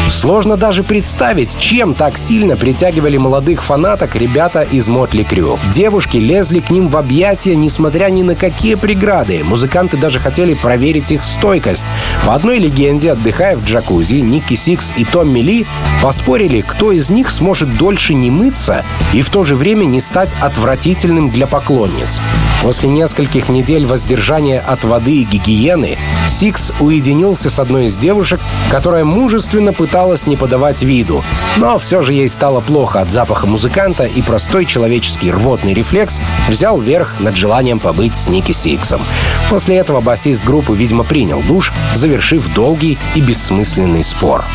Сложно 0.09 0.57
даже 0.57 0.83
представить, 0.83 1.57
чем 1.57 1.93
так 1.93 2.17
сильно 2.17 2.57
притягивали 2.57 3.17
молодых 3.17 3.63
фанаток 3.63 4.15
ребята 4.15 4.61
из 4.61 4.87
Mötley 4.87 5.23
Crüe. 5.23 5.57
Девушки 5.73 6.17
лезли 6.17 6.59
к 6.59 6.69
ним 6.69 6.89
в 6.89 6.97
объятия, 6.97 7.55
несмотря 7.55 8.09
ни 8.09 8.21
на 8.21 8.35
какие 8.35 8.75
преграды. 8.75 9.43
Музыканты 9.43 9.97
даже 9.97 10.19
хотели 10.19 10.53
проверить 10.53 11.11
их 11.11 11.23
стойкость. 11.23 11.87
По 12.25 12.35
одной 12.35 12.59
легенде, 12.59 13.11
отдыхая 13.11 13.55
в 13.55 13.63
джакузи, 13.63 14.10
Ники 14.19 14.55
Сикс 14.55 14.91
и 14.97 15.05
Томми 15.05 15.39
Ли 15.39 15.65
поспорили, 16.01 16.61
кто 16.61 16.91
из 16.91 17.09
них 17.09 17.29
сможет 17.29 17.77
дольше 17.77 18.13
не 18.13 18.29
мыться 18.29 18.83
и 19.13 19.21
в 19.21 19.29
то 19.29 19.45
же 19.45 19.55
время 19.55 19.85
не 19.85 20.01
стать 20.01 20.33
отвратительным 20.41 21.29
для 21.29 21.47
поклонниц. 21.47 22.19
После 22.61 22.89
нескольких 22.89 23.49
недель 23.49 23.85
воздержания 23.85 24.59
от 24.59 24.83
воды 24.83 25.21
и 25.21 25.23
гигиены 25.23 25.97
Сикс 26.27 26.71
уединился 26.79 27.49
с 27.49 27.59
одной 27.59 27.85
из 27.85 27.97
девушек, 27.97 28.39
которая 28.69 29.05
мужественно 29.05 29.73
пыталась 29.73 30.27
не 30.27 30.35
подавать 30.35 30.83
виду. 30.83 31.23
Но 31.57 31.79
все 31.79 32.01
же 32.01 32.13
ей 32.13 32.29
стало 32.29 32.61
плохо 32.61 33.01
от 33.01 33.11
запаха 33.11 33.47
музыканта, 33.47 34.03
и 34.03 34.21
простой 34.21 34.65
человеческий 34.65 35.31
рвотный 35.31 35.73
рефлекс 35.73 36.21
взял 36.49 36.79
верх 36.79 37.19
над 37.19 37.35
желанием 37.35 37.79
побыть 37.79 38.15
с 38.15 38.27
Ники 38.27 38.51
Сиксом. 38.51 39.01
После 39.49 39.77
этого 39.77 40.01
басист 40.01 40.43
группы, 40.43 40.75
видимо, 40.75 41.03
принял 41.03 41.41
душ, 41.41 41.73
завершив 41.93 42.53
долгий 42.53 42.97
и 43.15 43.21
бессмысленный 43.21 44.00
спор. 44.03 44.45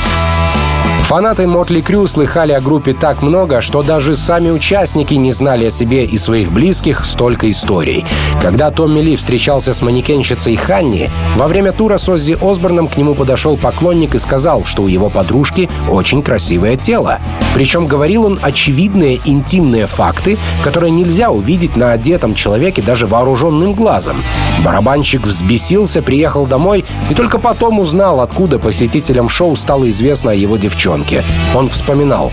Фанаты 1.06 1.46
Мотли 1.46 1.82
Крю 1.82 2.08
слыхали 2.08 2.50
о 2.50 2.60
группе 2.60 2.92
так 2.92 3.22
много, 3.22 3.60
что 3.60 3.84
даже 3.84 4.16
сами 4.16 4.50
участники 4.50 5.14
не 5.14 5.30
знали 5.30 5.66
о 5.66 5.70
себе 5.70 6.04
и 6.04 6.18
своих 6.18 6.50
близких 6.50 7.04
столько 7.04 7.48
историй. 7.48 8.04
Когда 8.42 8.72
Томми 8.72 8.98
Ли 8.98 9.14
встречался 9.14 9.72
с 9.72 9.82
манекенщицей 9.82 10.56
Ханни, 10.56 11.08
во 11.36 11.46
время 11.46 11.70
тура 11.70 11.98
с 11.98 12.08
Оззи 12.08 12.36
Осборном 12.42 12.88
к 12.88 12.96
нему 12.96 13.14
подошел 13.14 13.56
поклонник 13.56 14.16
и 14.16 14.18
сказал, 14.18 14.64
что 14.64 14.82
у 14.82 14.88
его 14.88 15.08
подружки 15.08 15.70
очень 15.88 16.24
красивое 16.24 16.76
тело. 16.76 17.20
Причем 17.54 17.86
говорил 17.86 18.24
он 18.24 18.40
очевидные 18.42 19.20
интимные 19.24 19.86
факты, 19.86 20.38
которые 20.64 20.90
нельзя 20.90 21.30
увидеть 21.30 21.76
на 21.76 21.92
одетом 21.92 22.34
человеке 22.34 22.82
даже 22.82 23.06
вооруженным 23.06 23.74
глазом. 23.74 24.24
Барабанщик 24.64 25.24
взбесился, 25.24 26.02
приехал 26.02 26.46
домой 26.46 26.84
и 27.10 27.14
только 27.14 27.38
потом 27.38 27.78
узнал, 27.78 28.20
откуда 28.20 28.58
посетителям 28.58 29.28
шоу 29.28 29.54
стало 29.54 29.88
известно 29.88 30.32
о 30.32 30.34
его 30.34 30.56
девчонке 30.56 30.95
девчонке. 30.96 31.24
Он 31.54 31.68
вспоминал. 31.68 32.32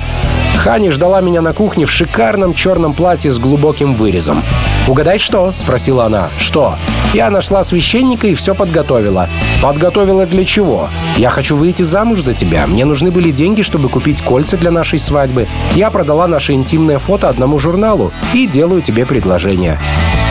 Хани 0.57 0.91
ждала 0.91 1.21
меня 1.21 1.41
на 1.41 1.53
кухне 1.53 1.85
в 1.85 1.91
шикарном 1.91 2.53
черном 2.53 2.93
платье 2.93 3.31
с 3.31 3.39
глубоким 3.39 3.95
вырезом. 3.95 4.43
«Угадай, 4.87 5.19
что?»— 5.19 5.51
спросила 5.55 6.05
она. 6.05 6.29
«Что?» 6.37 6.75
«Я 7.13 7.29
нашла 7.29 7.63
священника 7.63 8.27
и 8.27 8.35
все 8.35 8.53
подготовила». 8.55 9.29
«Подготовила 9.63 10.25
для 10.25 10.43
чего?» 10.43 10.89
«Я 11.15 11.29
хочу 11.29 11.55
выйти 11.55 11.83
замуж 11.83 12.21
за 12.21 12.33
тебя. 12.33 12.67
Мне 12.67 12.83
нужны 12.83 13.11
были 13.11 13.31
деньги, 13.31 13.61
чтобы 13.61 13.87
купить 13.87 14.21
кольца 14.21 14.57
для 14.57 14.71
нашей 14.71 14.99
свадьбы. 14.99 15.47
Я 15.73 15.89
продала 15.89 16.27
наше 16.27 16.51
интимное 16.51 16.99
фото 16.99 17.29
одному 17.29 17.59
журналу 17.59 18.11
и 18.33 18.45
делаю 18.45 18.81
тебе 18.81 19.05
предложение». 19.05 19.79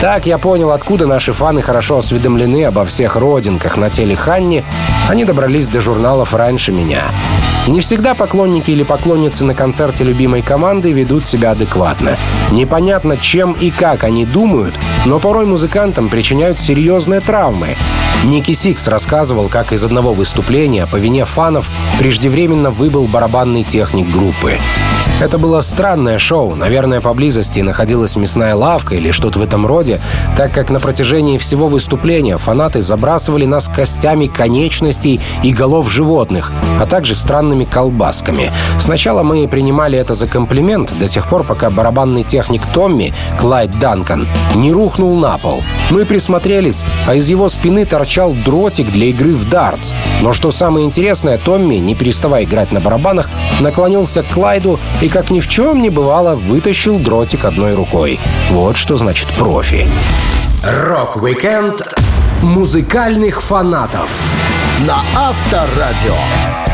Так 0.01 0.27
я 0.27 0.37
понял, 0.37 0.69
откуда 0.69 1.07
наши 1.07 1.33
фаны 1.33 1.63
хорошо 1.63 1.97
осведомлены 1.97 2.65
обо 2.65 2.85
всех 2.85 3.15
родинках 3.15 3.77
на 3.77 3.89
теле 3.89 4.15
Ханни. 4.15 4.63
Они 5.09 5.25
добрались 5.25 5.69
до 5.69 5.81
журналов 5.81 6.35
раньше 6.35 6.71
меня. 6.71 7.05
Не 7.67 7.79
всегда 7.79 8.13
поклонники 8.13 8.69
или 8.69 8.83
поклонницы 8.83 9.45
на 9.45 9.55
концерте 9.55 10.03
любимой 10.03 10.41
команды 10.41 10.91
ведут 10.91 11.25
себя 11.25 11.51
адекватно. 11.51 12.17
Непонятно, 12.51 13.17
чем 13.17 13.53
и 13.53 13.71
как 13.71 14.03
они 14.03 14.25
думают, 14.25 14.75
но 15.05 15.19
порой 15.19 15.45
музыкантам 15.45 16.09
причиняют 16.09 16.59
серьезные 16.59 17.21
травмы. 17.21 17.77
Ники 18.25 18.53
Сикс 18.53 18.87
рассказывал, 18.87 19.22
как 19.49 19.71
из 19.71 19.83
одного 19.83 20.13
выступления 20.13 20.85
по 20.85 20.97
вине 20.97 21.25
фанов 21.25 21.69
преждевременно 21.97 22.71
выбыл 22.71 23.07
барабанный 23.07 23.63
техник 23.63 24.09
группы. 24.09 24.59
Это 25.23 25.37
было 25.37 25.61
странное 25.61 26.19
шоу. 26.19 26.53
Наверное, 26.53 26.99
поблизости 26.99 27.61
находилась 27.61 28.17
мясная 28.17 28.55
лавка 28.55 28.95
или 28.95 29.11
что-то 29.11 29.39
в 29.39 29.41
этом 29.41 29.65
роде, 29.65 30.01
так 30.35 30.51
как 30.51 30.69
на 30.69 30.81
протяжении 30.81 31.37
всего 31.37 31.69
выступления 31.69 32.35
фанаты 32.35 32.81
забрасывали 32.81 33.45
нас 33.45 33.69
костями 33.69 34.27
конечностей 34.27 35.21
и 35.41 35.53
голов 35.53 35.89
животных, 35.89 36.51
а 36.77 36.85
также 36.85 37.15
странными 37.15 37.63
колбасками. 37.63 38.51
Сначала 38.81 39.23
мы 39.23 39.47
принимали 39.47 39.97
это 39.97 40.13
за 40.13 40.27
комплимент 40.27 40.91
до 40.99 41.07
тех 41.07 41.29
пор, 41.29 41.43
пока 41.43 41.69
барабанный 41.69 42.25
техник 42.25 42.61
Томми, 42.73 43.13
Клайд 43.39 43.79
Данкан, 43.79 44.27
не 44.55 44.73
рухнул 44.73 45.15
на 45.15 45.37
пол. 45.37 45.63
Мы 45.89 46.03
присмотрелись, 46.03 46.83
а 47.07 47.15
из 47.15 47.29
его 47.29 47.47
спины 47.47 47.85
торчал 47.85 48.33
дротик 48.33 48.91
для 48.91 49.05
игры 49.05 49.35
в 49.35 49.47
дартс. 49.47 49.93
Но 50.21 50.33
что 50.33 50.51
самое 50.51 50.85
интересное, 50.85 51.37
Томми, 51.37 51.75
не 51.75 51.95
переставая 51.95 52.43
играть 52.43 52.73
на 52.73 52.81
барабанах, 52.81 53.29
наклонился 53.61 54.21
к 54.23 54.27
Клайду 54.27 54.81
и 55.01 55.12
как 55.13 55.29
ни 55.29 55.39
в 55.39 55.47
чем 55.47 55.83
не 55.83 55.91
бывало, 55.91 56.35
вытащил 56.35 56.97
дротик 56.97 57.45
одной 57.45 57.75
рукой. 57.75 58.19
Вот 58.49 58.77
что 58.77 58.97
значит 58.97 59.29
профи. 59.37 59.87
Рок-викенд 60.63 61.87
музыкальных 62.41 63.43
фанатов 63.43 64.09
на 64.87 65.03
Авторадио. 65.15 66.72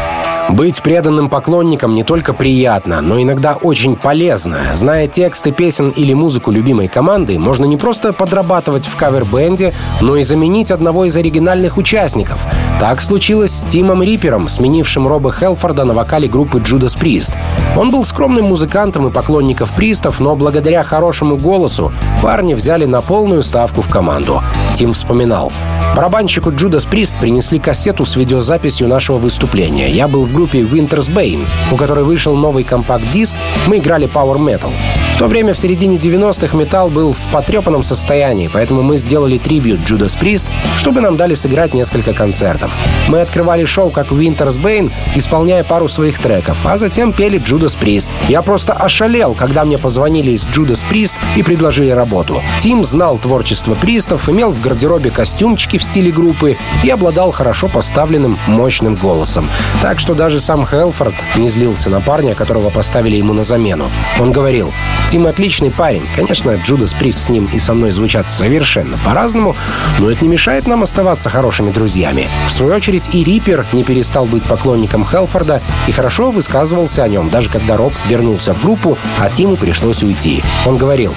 Быть 0.50 0.82
преданным 0.82 1.30
поклонником 1.30 1.94
не 1.94 2.04
только 2.04 2.34
приятно, 2.34 3.02
но 3.02 3.22
иногда 3.22 3.54
очень 3.54 3.96
полезно. 3.96 4.64
Зная 4.74 5.08
тексты 5.08 5.52
песен 5.52 5.90
или 5.90 6.14
музыку 6.14 6.50
любимой 6.50 6.88
команды, 6.88 7.38
можно 7.38 7.66
не 7.66 7.78
просто 7.78 8.14
подрабатывать 8.14 8.88
в 8.88 8.96
кавер-бенде, 8.96 9.74
но 10.02 10.16
и 10.16 10.24
заменить 10.24 10.72
одного 10.72 11.06
из 11.06 11.16
оригинальных 11.16 11.78
участников. 11.78 12.48
Так 12.80 13.02
случилось 13.02 13.52
с 13.52 13.66
Тимом 13.66 14.02
Рипером, 14.02 14.50
сменившим 14.50 15.08
Роба 15.08 15.32
Хелфорда 15.32 15.84
на 15.84 15.94
вокале 15.94 16.28
группы 16.28 16.58
Judas 16.58 16.98
Priest. 17.00 17.34
Он 17.78 17.92
был 17.92 18.04
скромным 18.04 18.46
музыкантом 18.46 19.08
и 19.08 19.12
поклонников 19.12 19.72
Пристов, 19.74 20.20
но 20.20 20.36
благодаря 20.36 20.84
хорошему 20.84 21.38
голосу 21.38 21.92
парни 22.24 22.56
взяли 22.56 22.86
на 22.86 23.02
полную 23.02 23.44
ставку 23.44 23.82
в 23.82 23.90
команду. 23.90 24.42
Тим 24.74 24.94
вспоминал. 24.94 25.52
Барабанщику 25.96 26.52
Judas 26.52 26.88
Priest 26.90 27.16
принесли 27.20 27.60
кассету 27.60 28.06
с 28.06 28.16
видеозаписью 28.16 28.88
нашего 28.88 29.18
выступления. 29.18 29.90
Я 29.90 30.08
был 30.08 30.24
в 30.24 30.39
группе 30.40 30.60
Winter's 30.60 31.10
Bane, 31.14 31.46
у 31.70 31.76
которой 31.76 32.06
вышел 32.06 32.34
новый 32.34 32.64
компакт-диск, 32.64 33.36
мы 33.68 33.80
играли 33.80 34.08
Power 34.08 34.38
Metal. 34.38 34.72
То 35.20 35.28
время, 35.28 35.54
в 35.54 35.58
середине 35.58 35.98
90-х, 35.98 36.56
металл 36.56 36.90
был 36.90 37.12
в 37.12 37.28
потрепанном 37.34 37.84
состоянии, 37.84 38.50
поэтому 38.52 38.84
мы 38.84 38.96
сделали 38.96 39.38
трибют 39.38 39.82
Judas 39.82 40.18
Priest, 40.18 40.48
чтобы 40.78 41.02
нам 41.02 41.18
дали 41.18 41.34
сыграть 41.34 41.74
несколько 41.74 42.14
концертов. 42.14 42.74
Мы 43.10 43.20
открывали 43.20 43.66
шоу 43.66 43.90
как 43.90 44.14
Winter's 44.14 44.58
Bane, 44.58 44.94
исполняя 45.16 45.66
пару 45.66 45.90
своих 45.90 46.20
треков, 46.20 46.66
а 46.66 46.78
затем 46.78 47.12
пели 47.12 47.38
Judas 47.38 47.78
Priest. 47.78 48.10
Я 48.30 48.42
просто 48.42 48.72
ошалел, 48.72 49.34
когда 49.34 49.66
мне 49.66 49.78
позвонили 49.78 50.32
из 50.32 50.46
Judas 50.46 50.86
Priest 50.90 51.18
и 51.36 51.44
предложили 51.44 51.90
работу. 51.90 52.42
Тим 52.62 52.86
знал 52.86 53.18
творчество 53.18 53.76
Пристов, 53.76 54.30
имел 54.30 54.54
в 54.54 54.62
гардеробе 54.62 55.12
костюмчики 55.12 55.78
в 55.78 55.84
стиле 55.84 56.12
группы 56.12 56.56
и 56.82 56.90
обладал 56.90 57.32
хорошо 57.32 57.68
поставленным, 57.68 58.40
мощным 58.48 58.96
голосом. 58.96 59.50
Так 59.82 60.00
что 60.00 60.14
даже 60.14 60.40
сам 60.40 60.66
Хелфорд 60.66 61.16
не 61.36 61.50
злился 61.50 61.90
на 61.90 62.00
парня, 62.00 62.36
которого 62.36 62.70
поставили 62.70 63.18
ему 63.18 63.34
на 63.34 63.44
замену. 63.44 63.92
Он 64.18 64.32
говорил, 64.32 64.72
Тим 65.10 65.26
отличный 65.26 65.72
парень. 65.72 66.08
Конечно, 66.16 66.52
Джудас 66.64 66.94
Прист 66.94 67.22
с 67.22 67.30
ним 67.30 67.50
и 67.52 67.58
со 67.58 67.74
мной 67.74 67.90
звучат 67.90 68.30
совершенно 68.30 68.96
по-разному, 69.04 69.56
но 69.98 70.12
это 70.12 70.24
не 70.24 70.30
мешает 70.30 70.68
нам 70.68 70.84
оставаться 70.84 71.32
хорошими 71.32 71.72
друзьями. 71.72 72.30
В 72.48 72.52
свою 72.52 72.76
очередь 72.76 73.10
и 73.12 73.24
Риппер 73.24 73.66
не 73.74 73.84
перестал 73.84 74.28
быть 74.28 74.44
поклонником 74.44 75.04
Хелфорда 75.04 75.64
и 75.88 75.92
хорошо 75.92 76.30
высказывался 76.30 77.04
о 77.04 77.08
нем, 77.08 77.30
даже 77.30 77.50
когда 77.50 77.76
Роб 77.76 77.92
вернулся 78.08 78.54
в 78.54 78.62
группу, 78.62 79.00
а 79.18 79.32
Тиму 79.32 79.56
пришлось 79.56 80.04
уйти. 80.04 80.44
Он 80.68 80.78
говорил, 80.78 81.16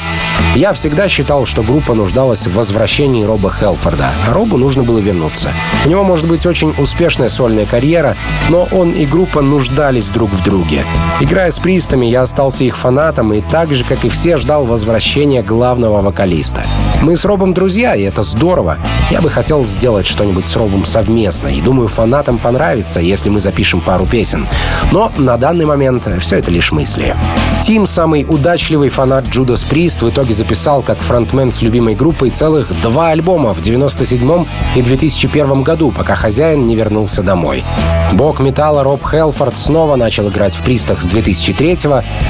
«Я 0.55 0.73
всегда 0.73 1.07
считал, 1.09 1.45
что 1.45 1.63
группа 1.63 1.93
нуждалась 1.93 2.47
в 2.47 2.55
возвращении 2.55 3.25
Роба 3.25 3.53
Хелфорда, 3.53 4.13
а 4.27 4.33
Робу 4.33 4.57
нужно 4.57 4.85
было 4.85 5.01
вернуться. 5.01 5.53
У 5.85 5.91
него 5.91 6.03
может 6.03 6.27
быть 6.27 6.47
очень 6.47 6.75
успешная 6.79 7.29
сольная 7.29 7.67
карьера, 7.67 8.17
но 8.49 8.67
он 8.73 8.93
и 8.93 9.05
группа 9.05 9.43
нуждались 9.43 10.09
друг 10.09 10.31
в 10.31 10.43
друге. 10.43 10.87
Играя 11.21 11.51
с 11.51 11.59
Пристами, 11.59 12.07
я 12.07 12.23
остался 12.23 12.65
их 12.65 12.79
фанатом 12.79 13.35
и 13.35 13.43
так 13.43 13.71
же, 13.83 13.89
как 13.89 14.05
и 14.05 14.09
все, 14.09 14.39
ждал 14.39 14.65
возвращения 14.65 15.43
главного 15.43 16.01
вокалиста. 16.01 16.63
Мы 17.03 17.17
с 17.17 17.25
Робом 17.25 17.55
друзья, 17.55 17.95
и 17.95 18.03
это 18.03 18.23
здорово. 18.23 18.79
Я 19.11 19.21
бы 19.21 19.29
хотел 19.29 19.65
сделать 19.65 20.07
что-нибудь 20.07 20.47
с 20.47 20.57
Робом 20.57 20.85
совместно, 20.85 21.49
и 21.49 21.61
думаю, 21.61 21.89
фанатам 21.89 22.39
понравится, 22.39 23.01
если 23.01 23.29
мы 23.29 23.41
запишем 23.41 23.81
пару 23.81 24.07
песен. 24.07 24.47
Но 24.93 25.11
на 25.17 25.37
данный 25.37 25.65
момент 25.65 26.09
все 26.21 26.37
это 26.37 26.51
лишь 26.51 26.73
мысли. 26.73 27.17
Тим, 27.63 27.87
самый 27.87 28.25
удачливый 28.29 28.89
фанат 28.89 29.25
Judas 29.25 29.67
Priest, 29.69 30.05
в 30.05 30.11
итоге 30.11 30.35
записал 30.35 30.83
как 30.83 30.99
фронтмен 31.01 31.53
с 31.53 31.63
любимой 31.63 31.95
группой 31.95 32.31
целых 32.31 32.73
два 32.83 33.09
альбома 33.09 33.53
в 33.55 33.61
97 33.61 34.47
и 34.77 34.83
2001 34.83 35.63
году, 35.63 35.91
пока 35.91 36.15
хозяин 36.15 36.67
не 36.67 36.77
вернулся 36.77 37.23
домой. 37.23 37.65
Бог 38.13 38.41
металла 38.41 38.85
Роб 38.85 39.03
Хелфорд 39.09 39.57
снова 39.57 39.97
начал 39.97 40.29
играть 40.29 40.55
в 40.55 40.63
Пристах 40.63 41.01
с 41.01 41.07
2003 41.07 41.79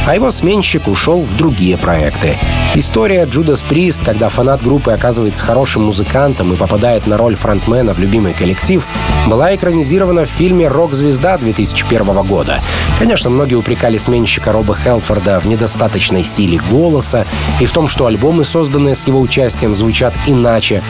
а 0.07 0.15
его 0.15 0.31
сменщик 0.31 0.87
ушел 0.87 1.23
в 1.23 1.37
другие 1.43 1.77
проекты. 1.77 2.39
История 2.77 3.25
Judas 3.25 3.65
Priest, 3.69 4.05
когда 4.05 4.29
фанат 4.29 4.63
группы 4.63 4.93
оказывается 4.93 5.45
хорошим 5.45 5.83
музыкантом 5.83 6.53
и 6.53 6.57
попадает 6.57 7.09
на 7.09 7.17
роль 7.17 7.35
фронтмена 7.35 7.95
в 7.95 7.99
любимый 7.99 8.33
коллектив, 8.33 8.87
была 9.27 9.53
экранизирована 9.53 10.25
в 10.25 10.29
фильме 10.29 10.69
«Рок-звезда» 10.69 11.39
2001 11.39 12.23
года. 12.23 12.61
Конечно, 12.97 13.29
многие 13.29 13.57
упрекали 13.57 13.99
сменщика 13.99 14.53
Роба 14.53 14.77
Хелфорда 14.77 15.41
в 15.41 15.47
недостаточной 15.47 16.23
силе 16.23 16.61
голоса 16.71 17.27
и 17.59 17.67
в 17.67 17.73
том, 17.73 17.89
что 17.89 18.07
альбомы, 18.07 18.45
созданные 18.45 18.95
с 18.95 19.09
его 19.09 19.21
участием, 19.21 19.75
звучат 19.75 20.15
иначе. 20.29 20.81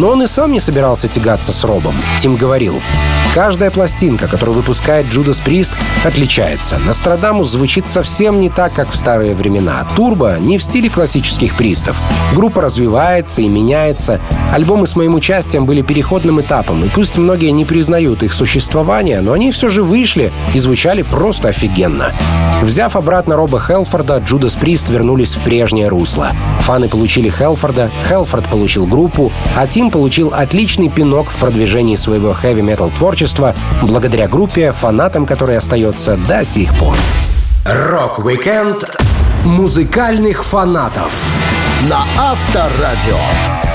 Но 0.00 0.08
он 0.08 0.24
и 0.24 0.26
сам 0.26 0.50
не 0.50 0.58
собирался 0.58 1.06
тягаться 1.06 1.52
с 1.52 1.62
Робом. 1.62 1.94
Тим 2.18 2.34
говорил, 2.34 2.82
Каждая 3.34 3.70
пластинка, 3.70 4.26
которую 4.26 4.56
выпускает 4.56 5.06
Judas 5.06 5.40
Priest, 5.42 5.74
отличается. 6.04 6.80
Нострадамус 6.84 7.48
звучит 7.48 7.86
совсем 7.86 8.40
не 8.40 8.50
так, 8.50 8.72
как 8.72 8.90
в 8.90 8.96
старые 8.96 9.36
времена. 9.36 9.86
Турбо 10.00 10.38
не 10.40 10.56
в 10.56 10.64
стиле 10.64 10.88
классических 10.88 11.54
пристов. 11.54 11.94
Группа 12.34 12.62
развивается 12.62 13.42
и 13.42 13.48
меняется. 13.48 14.18
Альбомы 14.50 14.86
с 14.86 14.96
моим 14.96 15.14
участием 15.14 15.66
были 15.66 15.82
переходным 15.82 16.40
этапом, 16.40 16.82
и 16.82 16.88
пусть 16.88 17.18
многие 17.18 17.50
не 17.50 17.66
признают 17.66 18.22
их 18.22 18.32
существование, 18.32 19.20
но 19.20 19.34
они 19.34 19.52
все 19.52 19.68
же 19.68 19.82
вышли 19.82 20.32
и 20.54 20.58
звучали 20.58 21.02
просто 21.02 21.48
офигенно. 21.48 22.14
Взяв 22.62 22.96
обратно 22.96 23.36
Роба 23.36 23.60
Хелфорда, 23.60 24.24
Judas 24.26 24.58
Priest 24.58 24.90
вернулись 24.90 25.34
в 25.34 25.42
прежнее 25.42 25.88
русло. 25.88 26.32
Фаны 26.60 26.88
получили 26.88 27.28
Хелфорда, 27.28 27.90
Хелфорд 28.08 28.48
получил 28.48 28.86
группу, 28.86 29.30
а 29.54 29.66
Тим 29.66 29.90
получил 29.90 30.32
отличный 30.34 30.88
пинок 30.88 31.28
в 31.28 31.36
продвижении 31.36 31.96
своего 31.96 32.32
хэви-метал 32.32 32.88
творчества 32.88 33.54
благодаря 33.82 34.28
группе, 34.28 34.72
фанатам 34.72 35.26
которой 35.26 35.58
остается 35.58 36.16
до 36.26 36.42
сих 36.42 36.74
пор. 36.78 36.96
Рок-викенд 37.66 38.88
музыкальных 39.44 40.44
фанатов 40.44 41.38
на 41.88 42.04
Авторадио. 42.18 43.69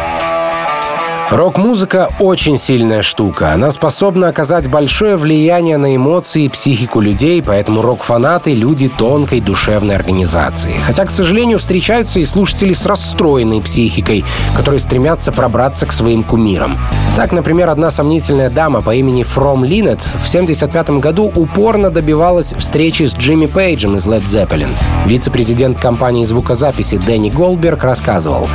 Рок-музыка 1.31 2.09
очень 2.19 2.55
сильная 2.55 3.01
штука. 3.01 3.51
Она 3.51 3.71
способна 3.71 4.27
оказать 4.27 4.69
большое 4.69 5.17
влияние 5.17 5.77
на 5.77 5.95
эмоции 5.95 6.43
и 6.43 6.49
психику 6.49 7.01
людей, 7.01 7.41
поэтому 7.41 7.81
рок-фанаты— 7.81 8.53
люди 8.55 8.89
тонкой 8.89 9.41
душевной 9.41 9.95
организации. 9.95 10.75
Хотя, 10.85 11.03
к 11.03 11.09
сожалению, 11.09 11.57
встречаются 11.57 12.19
и 12.19 12.25
слушатели 12.25 12.73
с 12.73 12.85
расстроенной 12.85 13.59
психикой, 13.61 14.23
которые 14.55 14.79
стремятся 14.79 15.31
пробраться 15.31 15.87
к 15.87 15.93
своим 15.93 16.23
кумирам. 16.23 16.77
Так, 17.15 17.31
например, 17.31 17.71
одна 17.71 17.89
сомнительная 17.89 18.51
дама 18.51 18.83
по 18.83 18.93
имени 18.93 19.23
Фром 19.23 19.65
Линнет 19.65 20.01
в 20.01 20.29
1975 20.29 21.01
году 21.01 21.31
упорно 21.35 21.89
добивалась 21.89 22.53
встречи 22.53 23.03
с 23.03 23.15
Джимми 23.15 23.47
Пейджем 23.47 23.95
из 23.95 24.05
Led 24.05 24.25
Zeppelin. 24.25 24.69
Вице-президент 25.07 25.79
компании 25.79 26.23
звукозаписи 26.23 26.97
Дэнни 26.97 27.31
Голдберг 27.31 27.83
рассказывал, 27.83 28.47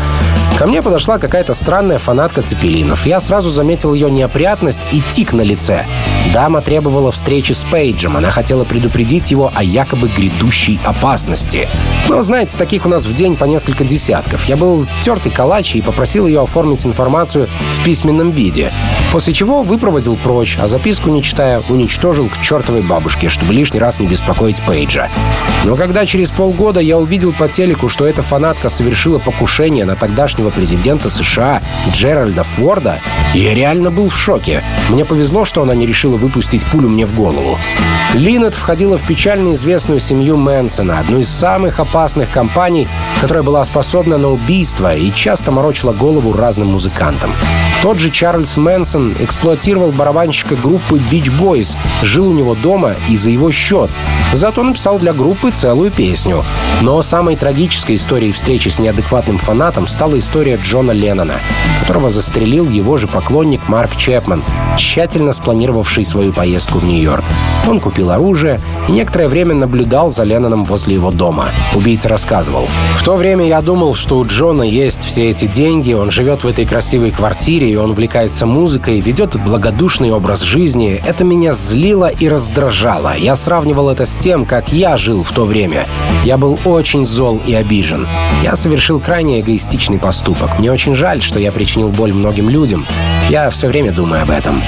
Ко 0.58 0.66
мне 0.66 0.82
подошла 0.82 1.18
какая-то 1.18 1.54
странная 1.54 1.98
фанатка 1.98 2.42
цепелинов. 2.42 3.06
Я 3.06 3.20
сразу 3.20 3.48
заметил 3.48 3.94
ее 3.94 4.10
неопрятность 4.10 4.88
и 4.92 5.02
тик 5.10 5.32
на 5.32 5.40
лице. 5.40 5.86
Дама 6.34 6.60
требовала 6.60 7.10
встречи 7.10 7.52
с 7.52 7.64
Пейджем. 7.64 8.16
Она 8.16 8.30
хотела 8.30 8.64
предупредить 8.64 9.30
его 9.30 9.50
о 9.54 9.64
якобы 9.64 10.08
грядущей 10.08 10.78
опасности. 10.84 11.68
Но, 12.08 12.22
знаете, 12.22 12.58
таких 12.58 12.86
у 12.86 12.88
нас 12.88 13.06
в 13.06 13.12
день 13.14 13.36
по 13.36 13.44
несколько 13.44 13.84
десятков. 13.84 14.44
Я 14.44 14.56
был 14.56 14.86
тертый 15.02 15.32
калач 15.32 15.74
и 15.74 15.80
попросил 15.80 16.26
ее 16.26 16.42
оформить 16.42 16.84
информацию 16.84 17.48
в 17.74 17.84
письменном 17.84 18.30
виде. 18.32 18.70
После 19.12 19.32
чего 19.32 19.62
выпроводил 19.62 20.16
прочь, 20.16 20.58
а 20.60 20.68
записку, 20.68 21.08
не 21.10 21.22
читая, 21.22 21.62
уничтожил 21.68 22.28
к 22.28 22.40
чертовой 22.40 22.82
бабушке, 22.82 23.28
чтобы 23.28 23.54
лишний 23.54 23.80
раз 23.80 23.98
не 23.98 24.06
беспокоить 24.06 24.62
Пейджа. 24.64 25.08
Но 25.64 25.76
когда 25.76 26.06
через 26.06 26.30
полгода 26.30 26.80
я 26.80 26.98
увидел 26.98 27.32
по 27.32 27.48
телеку, 27.48 27.88
что 27.88 28.06
эта 28.06 28.22
фанатка 28.22 28.68
совершила 28.68 29.18
покушение 29.18 29.84
на 29.84 29.96
тогдашнего 30.40 30.50
президента 30.50 31.10
США 31.10 31.62
Джеральда 31.92 32.44
Форда, 32.44 33.00
я 33.34 33.54
реально 33.54 33.90
был 33.90 34.08
в 34.08 34.16
шоке. 34.16 34.62
Мне 34.88 35.04
повезло, 35.04 35.44
что 35.44 35.62
она 35.62 35.74
не 35.74 35.86
решила 35.86 36.16
выпустить 36.16 36.64
пулю 36.66 36.88
мне 36.88 37.06
в 37.06 37.14
голову. 37.14 37.58
Линнет 38.14 38.54
входила 38.54 38.96
в 38.96 39.06
печально 39.06 39.52
известную 39.52 40.00
семью 40.00 40.36
Мэнсона, 40.36 40.98
одну 40.98 41.18
из 41.20 41.28
самых 41.28 41.78
опасных 41.78 42.30
компаний, 42.30 42.88
которая 43.20 43.42
была 43.42 43.64
способна 43.64 44.18
на 44.18 44.28
убийство 44.30 44.94
и 44.94 45.12
часто 45.12 45.50
морочила 45.52 45.92
голову 45.92 46.32
разным 46.32 46.68
музыкантам. 46.68 47.32
Тот 47.82 47.98
же 47.98 48.10
Чарльз 48.10 48.56
Мэнсон 48.56 49.16
эксплуатировал 49.20 49.90
барабанщика 49.92 50.54
группы 50.54 51.00
Beach 51.10 51.30
Boys, 51.40 51.76
жил 52.02 52.28
у 52.28 52.32
него 52.34 52.54
дома 52.54 52.94
и 53.08 53.16
за 53.16 53.30
его 53.30 53.50
счет. 53.52 53.90
Зато 54.34 54.62
написал 54.62 54.98
для 54.98 55.14
группы 55.14 55.50
целую 55.50 55.90
песню. 55.90 56.44
Но 56.82 57.00
самой 57.00 57.36
трагической 57.36 57.94
историей 57.94 58.32
встречи 58.32 58.68
с 58.68 58.78
неадекватным 58.78 59.38
фанатом 59.38 59.88
стала 59.88 60.18
история 60.18 60.29
Джона 60.32 60.92
Леннона, 60.92 61.40
которого 61.80 62.10
застрелил 62.10 62.68
его 62.68 62.98
же 62.98 63.08
поклонник 63.08 63.68
Марк 63.68 63.96
Чепман, 63.96 64.44
тщательно 64.76 65.32
спланировавший 65.32 66.04
свою 66.04 66.32
поездку 66.32 66.78
в 66.78 66.84
Нью-Йорк. 66.84 67.24
Он 67.68 67.80
купил 67.80 68.10
оружие 68.10 68.60
и 68.88 68.92
некоторое 68.92 69.28
время 69.28 69.54
наблюдал 69.54 70.10
за 70.10 70.22
Ленноном 70.22 70.64
возле 70.64 70.94
его 70.94 71.10
дома. 71.10 71.48
Убийца 71.74 72.08
рассказывал. 72.08 72.68
«В 72.94 73.02
то 73.02 73.16
время 73.16 73.46
я 73.46 73.60
думал, 73.60 73.96
что 73.96 74.18
у 74.18 74.24
Джона 74.24 74.62
есть 74.62 75.02
все 75.02 75.30
эти 75.30 75.46
деньги, 75.46 75.92
он 75.92 76.12
живет 76.12 76.44
в 76.44 76.46
этой 76.46 76.64
красивой 76.64 77.10
квартире, 77.10 77.68
и 77.68 77.76
он 77.76 77.90
увлекается 77.90 78.46
музыкой, 78.46 79.00
ведет 79.00 79.36
благодушный 79.42 80.12
образ 80.12 80.42
жизни. 80.42 81.02
Это 81.04 81.24
меня 81.24 81.52
злило 81.52 82.08
и 82.08 82.28
раздражало. 82.28 83.16
Я 83.16 83.34
сравнивал 83.34 83.90
это 83.90 84.06
с 84.06 84.16
тем, 84.16 84.46
как 84.46 84.72
я 84.72 84.96
жил 84.96 85.24
в 85.24 85.32
то 85.32 85.44
время. 85.44 85.88
Я 86.24 86.38
был 86.38 86.58
очень 86.64 87.04
зол 87.04 87.40
и 87.44 87.54
обижен. 87.54 88.06
Я 88.44 88.54
совершил 88.54 89.00
крайне 89.00 89.40
эгоистичный 89.40 89.98
поступок. 89.98 90.09
Мне 90.58 90.72
очень 90.72 90.94
жаль, 90.94 91.22
что 91.22 91.38
я 91.38 91.52
причинил 91.52 91.88
боль 91.90 92.12
многим 92.12 92.48
людям. 92.48 92.86
Я 93.28 93.48
все 93.50 93.68
время 93.68 93.92
думаю 93.92 94.22
об 94.22 94.30
этом. 94.30 94.62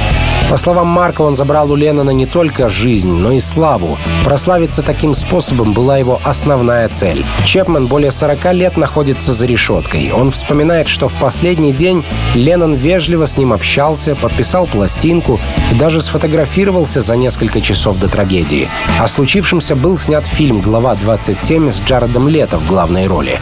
По 0.52 0.58
словам 0.58 0.86
Марка, 0.88 1.22
он 1.22 1.34
забрал 1.34 1.72
у 1.72 1.76
Леннона 1.76 2.10
не 2.10 2.26
только 2.26 2.68
жизнь, 2.68 3.10
но 3.10 3.32
и 3.32 3.40
славу. 3.40 3.96
Прославиться 4.22 4.82
таким 4.82 5.14
способом 5.14 5.72
была 5.72 5.96
его 5.96 6.20
основная 6.24 6.90
цель. 6.90 7.24
Чепмен 7.46 7.86
более 7.86 8.10
40 8.10 8.52
лет 8.52 8.76
находится 8.76 9.32
за 9.32 9.46
решеткой. 9.46 10.12
Он 10.12 10.30
вспоминает, 10.30 10.88
что 10.88 11.08
в 11.08 11.16
последний 11.16 11.72
день 11.72 12.04
Леннон 12.34 12.74
вежливо 12.74 13.24
с 13.24 13.38
ним 13.38 13.54
общался, 13.54 14.14
подписал 14.14 14.66
пластинку 14.66 15.40
и 15.72 15.74
даже 15.74 16.02
сфотографировался 16.02 17.00
за 17.00 17.16
несколько 17.16 17.62
часов 17.62 17.98
до 17.98 18.08
трагедии. 18.08 18.68
О 19.00 19.08
случившемся 19.08 19.74
был 19.74 19.96
снят 19.96 20.26
фильм 20.26 20.60
«Глава 20.60 20.94
27» 21.02 21.72
с 21.72 21.80
Джаредом 21.80 22.28
Лето 22.28 22.58
в 22.58 22.66
главной 22.68 23.06
роли. 23.06 23.40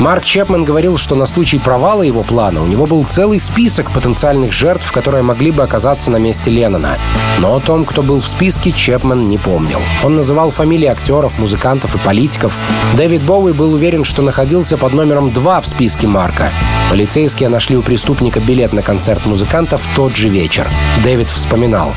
Марк 0.00 0.24
Чепмен 0.24 0.64
говорил, 0.64 0.96
что 0.96 1.14
на 1.14 1.26
случай 1.26 1.39
провала 1.58 2.02
его 2.02 2.22
плана 2.22 2.62
у 2.62 2.66
него 2.66 2.86
был 2.86 3.04
целый 3.04 3.40
список 3.40 3.92
потенциальных 3.92 4.52
жертв, 4.52 4.90
которые 4.92 5.22
могли 5.22 5.50
бы 5.50 5.62
оказаться 5.62 6.10
на 6.10 6.16
месте 6.16 6.50
Леннона. 6.50 6.98
Но 7.38 7.56
о 7.56 7.60
том, 7.60 7.84
кто 7.84 8.02
был 8.02 8.20
в 8.20 8.28
списке, 8.28 8.72
Чепмен 8.72 9.28
не 9.28 9.38
помнил. 9.38 9.80
Он 10.04 10.16
называл 10.16 10.50
фамилии 10.50 10.86
актеров, 10.86 11.38
музыкантов 11.38 11.94
и 11.94 11.98
политиков. 11.98 12.56
Дэвид 12.96 13.22
Боуи 13.22 13.52
был 13.52 13.72
уверен, 13.72 14.04
что 14.04 14.22
находился 14.22 14.76
под 14.76 14.92
номером 14.92 15.30
2 15.30 15.60
в 15.60 15.66
списке 15.66 16.06
Марка. 16.06 16.52
Полицейские 16.90 17.48
нашли 17.48 17.76
у 17.76 17.82
преступника 17.82 18.40
билет 18.40 18.72
на 18.72 18.82
концерт 18.82 19.24
музыкантов 19.26 19.82
в 19.82 19.96
тот 19.96 20.16
же 20.16 20.28
вечер. 20.28 20.68
Дэвид 21.02 21.30
вспоминал. 21.30 21.94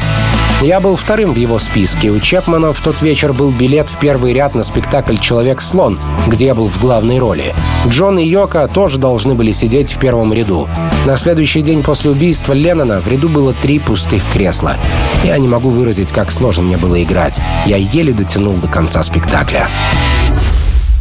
Я 0.63 0.80
был 0.80 0.95
вторым 0.95 1.34
в 1.34 1.36
его 1.36 1.60
списке. 1.60 2.10
У 2.10 2.21
Чепмана 2.21 2.71
в 2.71 2.80
тот 2.80 3.02
вечер 3.02 3.34
был 3.34 3.52
билет 3.52 3.89
в 3.89 3.99
первый 3.99 4.32
ряд 4.32 4.56
на 4.56 4.63
спектакль 4.63 5.17
«Человек-слон», 5.17 5.99
где 6.28 6.45
я 6.45 6.56
был 6.56 6.69
в 6.69 6.80
главной 6.80 7.19
роли. 7.19 7.54
Джон 7.86 8.17
и 8.17 8.23
Йока 8.23 8.69
тоже 8.69 8.97
должны 8.97 9.34
были 9.34 9.52
сидеть 9.52 9.91
в 9.91 9.99
первом 9.99 10.32
ряду. 10.32 10.69
На 11.06 11.17
следующий 11.17 11.62
день 11.62 11.84
после 11.84 12.12
убийства 12.12 12.54
Леннона 12.54 13.02
в 13.02 13.08
ряду 13.10 13.28
было 13.28 13.52
три 13.52 13.80
пустых 13.80 14.23
кресла. 14.32 14.78
Я 15.26 15.38
не 15.38 15.49
могу 15.49 15.69
выразить, 15.69 16.13
как 16.13 16.32
сложно 16.32 16.63
мне 16.63 16.78
было 16.78 17.04
играть. 17.04 17.41
Я 17.65 17.76
еле 17.76 18.13
дотянул 18.13 18.54
до 18.54 18.67
конца 18.67 19.04
спектакля. 19.04 19.67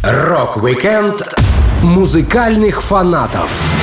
Rock-weekend 0.03 1.25
музыкальных 1.83 2.81
фанатов 2.81 3.77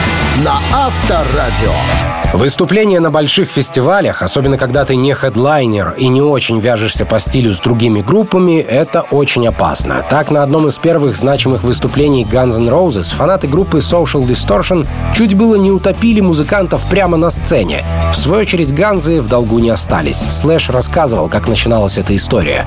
на 0.44 0.60
Авторадио. 0.74 2.19
Выступление 2.32 3.00
на 3.00 3.10
больших 3.10 3.50
фестивалях, 3.50 4.22
особенно 4.22 4.56
когда 4.56 4.84
ты 4.84 4.94
не 4.94 5.14
хедлайнер 5.14 5.94
и 5.98 6.06
не 6.06 6.22
очень 6.22 6.60
вяжешься 6.60 7.04
по 7.04 7.18
стилю 7.18 7.52
с 7.52 7.58
другими 7.58 8.02
группами, 8.02 8.60
это 8.60 9.00
очень 9.10 9.48
опасно. 9.48 10.04
Так, 10.08 10.30
на 10.30 10.44
одном 10.44 10.68
из 10.68 10.78
первых 10.78 11.16
значимых 11.16 11.64
выступлений 11.64 12.24
Guns 12.24 12.56
N' 12.56 12.68
Roses 12.68 13.12
фанаты 13.12 13.48
группы 13.48 13.78
Social 13.78 14.22
Distortion 14.22 14.86
чуть 15.12 15.34
было 15.34 15.56
не 15.56 15.72
утопили 15.72 16.20
музыкантов 16.20 16.88
прямо 16.88 17.16
на 17.16 17.30
сцене. 17.30 17.84
В 18.12 18.16
свою 18.16 18.42
очередь, 18.42 18.72
Ганзы 18.72 19.20
в 19.20 19.28
долгу 19.28 19.58
не 19.58 19.70
остались. 19.70 20.18
Слэш 20.18 20.70
рассказывал, 20.70 21.28
как 21.28 21.48
начиналась 21.48 21.98
эта 21.98 22.14
история. 22.14 22.64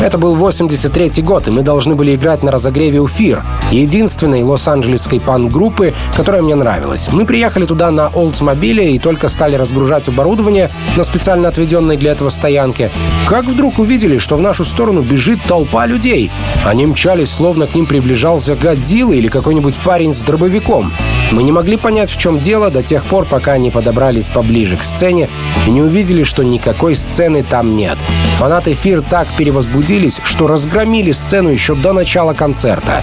Это 0.00 0.18
был 0.18 0.34
83 0.34 1.22
год, 1.22 1.48
и 1.48 1.50
мы 1.50 1.62
должны 1.62 1.94
были 1.94 2.14
играть 2.14 2.42
на 2.42 2.50
разогреве 2.50 3.00
у 3.00 3.08
Фир, 3.08 3.42
единственной 3.70 4.42
лос-анджелесской 4.42 5.20
панк-группы, 5.20 5.94
которая 6.14 6.42
мне 6.42 6.54
нравилась. 6.54 7.08
Мы 7.10 7.24
приехали 7.24 7.64
туда 7.64 7.90
на 7.90 8.08
Oldsmobile 8.08 8.95
и 8.96 8.98
только 8.98 9.28
стали 9.28 9.56
разгружать 9.56 10.08
оборудование 10.08 10.72
на 10.96 11.04
специально 11.04 11.48
отведенной 11.48 11.98
для 11.98 12.12
этого 12.12 12.30
стоянке, 12.30 12.90
как 13.28 13.44
вдруг 13.44 13.78
увидели, 13.78 14.16
что 14.16 14.36
в 14.36 14.40
нашу 14.40 14.64
сторону 14.64 15.02
бежит 15.02 15.38
толпа 15.46 15.84
людей. 15.84 16.30
Они 16.64 16.86
мчались, 16.86 17.30
словно 17.30 17.66
к 17.66 17.74
ним 17.74 17.84
приближался 17.84 18.56
Годзилла 18.56 19.12
или 19.12 19.28
какой-нибудь 19.28 19.76
парень 19.76 20.14
с 20.14 20.22
дробовиком. 20.22 20.94
Мы 21.30 21.42
не 21.42 21.52
могли 21.52 21.76
понять, 21.76 22.10
в 22.10 22.16
чем 22.16 22.40
дело 22.40 22.70
до 22.70 22.82
тех 22.82 23.04
пор, 23.04 23.26
пока 23.26 23.52
они 23.52 23.70
подобрались 23.70 24.28
поближе 24.28 24.78
к 24.78 24.82
сцене 24.82 25.28
и 25.66 25.70
не 25.70 25.82
увидели, 25.82 26.22
что 26.22 26.42
никакой 26.42 26.96
сцены 26.96 27.42
там 27.42 27.76
нет. 27.76 27.98
Фанаты 28.36 28.74
Фир 28.74 29.00
так 29.00 29.28
перевозбудились, 29.38 30.20
что 30.22 30.46
разгромили 30.46 31.10
сцену 31.12 31.48
еще 31.48 31.74
до 31.74 31.94
начала 31.94 32.34
концерта. 32.34 33.02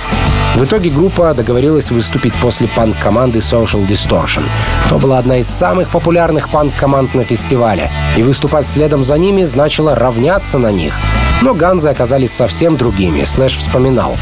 В 0.56 0.63
итоге 0.63 0.91
группа 0.91 1.34
договорилась 1.34 1.89
выступить 1.89 2.38
после 2.38 2.67
панк-команды 2.67 3.39
Social 3.39 3.88
Distortion. 3.88 4.43
То 4.89 5.00
была 5.00 5.17
одна 5.17 5.38
из 5.38 5.50
самых 5.50 5.89
популярных 5.89 6.50
панк-команд 6.50 7.15
на 7.15 7.24
фестивале, 7.24 7.89
и 8.15 8.22
выступать 8.22 8.67
следом 8.67 9.04
за 9.04 9.17
ними 9.17 9.43
значило 9.43 9.96
равняться 9.96 10.60
на 10.60 10.72
них. 10.72 10.93
Но 11.41 11.56
ганзы 11.56 11.89
оказались 11.89 12.32
совсем 12.32 12.78
другими, 12.78 13.24
Слэш 13.24 13.58
вспоминал. 13.58 14.15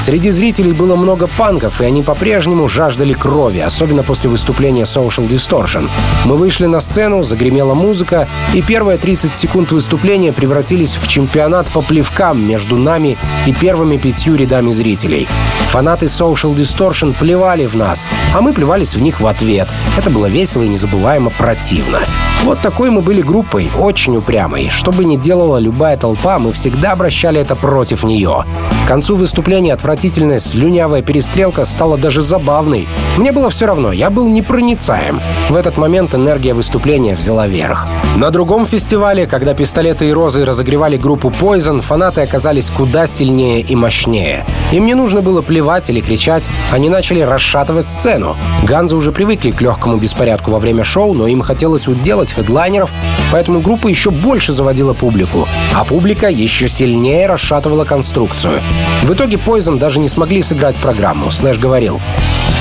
Среди 0.00 0.30
зрителей 0.30 0.72
было 0.72 0.96
много 0.96 1.26
панков, 1.26 1.82
и 1.82 1.84
они 1.84 2.02
по-прежнему 2.02 2.68
жаждали 2.68 3.12
крови, 3.12 3.58
особенно 3.58 4.02
после 4.02 4.30
выступления 4.30 4.84
Social 4.84 5.28
Distortion. 5.28 5.90
Мы 6.24 6.36
вышли 6.36 6.64
на 6.64 6.80
сцену, 6.80 7.22
загремела 7.22 7.74
музыка, 7.74 8.26
и 8.54 8.62
первые 8.62 8.96
30 8.96 9.36
секунд 9.36 9.72
выступления 9.72 10.32
превратились 10.40 10.96
в 10.96 11.06
чемпионат 11.06 11.68
по 11.68 11.82
плевкам 11.82 12.42
между 12.42 12.78
нами 12.78 13.18
и 13.46 13.52
первыми 13.52 13.98
пятью 13.98 14.36
рядами 14.36 14.72
зрителей. 14.72 15.28
Фанаты 15.66 16.06
Social 16.06 16.54
Distortion 16.54 17.14
плевали 17.14 17.66
в 17.66 17.76
нас, 17.76 18.06
а 18.34 18.40
мы 18.40 18.54
плевались 18.54 18.94
в 18.94 19.00
них 19.02 19.20
в 19.20 19.26
ответ. 19.26 19.68
Это 19.98 20.08
было 20.08 20.26
весело 20.26 20.62
и 20.62 20.68
незабываемо 20.68 21.30
противно. 21.30 21.98
Вот 22.42 22.60
такой 22.60 22.90
мы 22.90 23.02
были 23.02 23.20
группой, 23.20 23.70
очень 23.78 24.16
упрямой. 24.16 24.70
Что 24.70 24.92
бы 24.92 25.04
ни 25.04 25.16
делала 25.16 25.58
любая 25.58 25.98
толпа, 25.98 26.38
мы 26.38 26.52
всегда 26.52 26.92
обращали 26.92 27.38
это 27.38 27.54
против 27.54 28.02
нее. 28.02 28.46
К 28.84 28.88
концу 28.88 29.14
выступления 29.14 29.74
отвратительная 29.74 30.40
слюнявая 30.40 31.02
перестрелка 31.02 31.66
стала 31.66 31.98
даже 31.98 32.22
забавной. 32.22 32.88
Мне 33.18 33.30
было 33.30 33.50
все 33.50 33.66
равно, 33.66 33.92
я 33.92 34.08
был 34.08 34.26
непроницаем. 34.26 35.20
В 35.50 35.54
этот 35.54 35.76
момент 35.76 36.14
энергия 36.14 36.54
выступления 36.54 37.14
взяла 37.14 37.46
верх. 37.46 37.86
На 38.16 38.30
другом 38.30 38.66
фестивале, 38.66 39.26
когда 39.26 39.52
пистолеты 39.52 40.08
и 40.08 40.12
розы 40.12 40.29
разогревали 40.38 40.96
группу 40.96 41.28
Poison, 41.28 41.80
фанаты 41.80 42.22
оказались 42.22 42.70
куда 42.70 43.06
сильнее 43.06 43.60
и 43.60 43.74
мощнее. 43.74 44.46
Им 44.72 44.86
не 44.86 44.94
нужно 44.94 45.20
было 45.20 45.42
плевать 45.42 45.90
или 45.90 46.00
кричать, 46.00 46.48
они 46.70 46.88
начали 46.88 47.20
расшатывать 47.20 47.86
сцену. 47.86 48.36
Ганзы 48.62 48.96
уже 48.96 49.12
привыкли 49.12 49.50
к 49.50 49.60
легкому 49.60 49.96
беспорядку 49.96 50.50
во 50.52 50.58
время 50.58 50.84
шоу, 50.84 51.12
но 51.12 51.26
им 51.26 51.42
хотелось 51.42 51.88
уделать 51.88 52.32
хедлайнеров, 52.32 52.90
поэтому 53.32 53.60
группа 53.60 53.88
еще 53.88 54.10
больше 54.10 54.52
заводила 54.52 54.94
публику, 54.94 55.48
а 55.74 55.84
публика 55.84 56.28
еще 56.28 56.68
сильнее 56.68 57.26
расшатывала 57.26 57.84
конструкцию. 57.84 58.60
В 59.02 59.12
итоге 59.12 59.36
Poison 59.36 59.78
даже 59.78 60.00
не 60.00 60.08
смогли 60.08 60.42
сыграть 60.42 60.76
программу, 60.76 61.30
Слэш 61.30 61.58
говорил. 61.58 62.00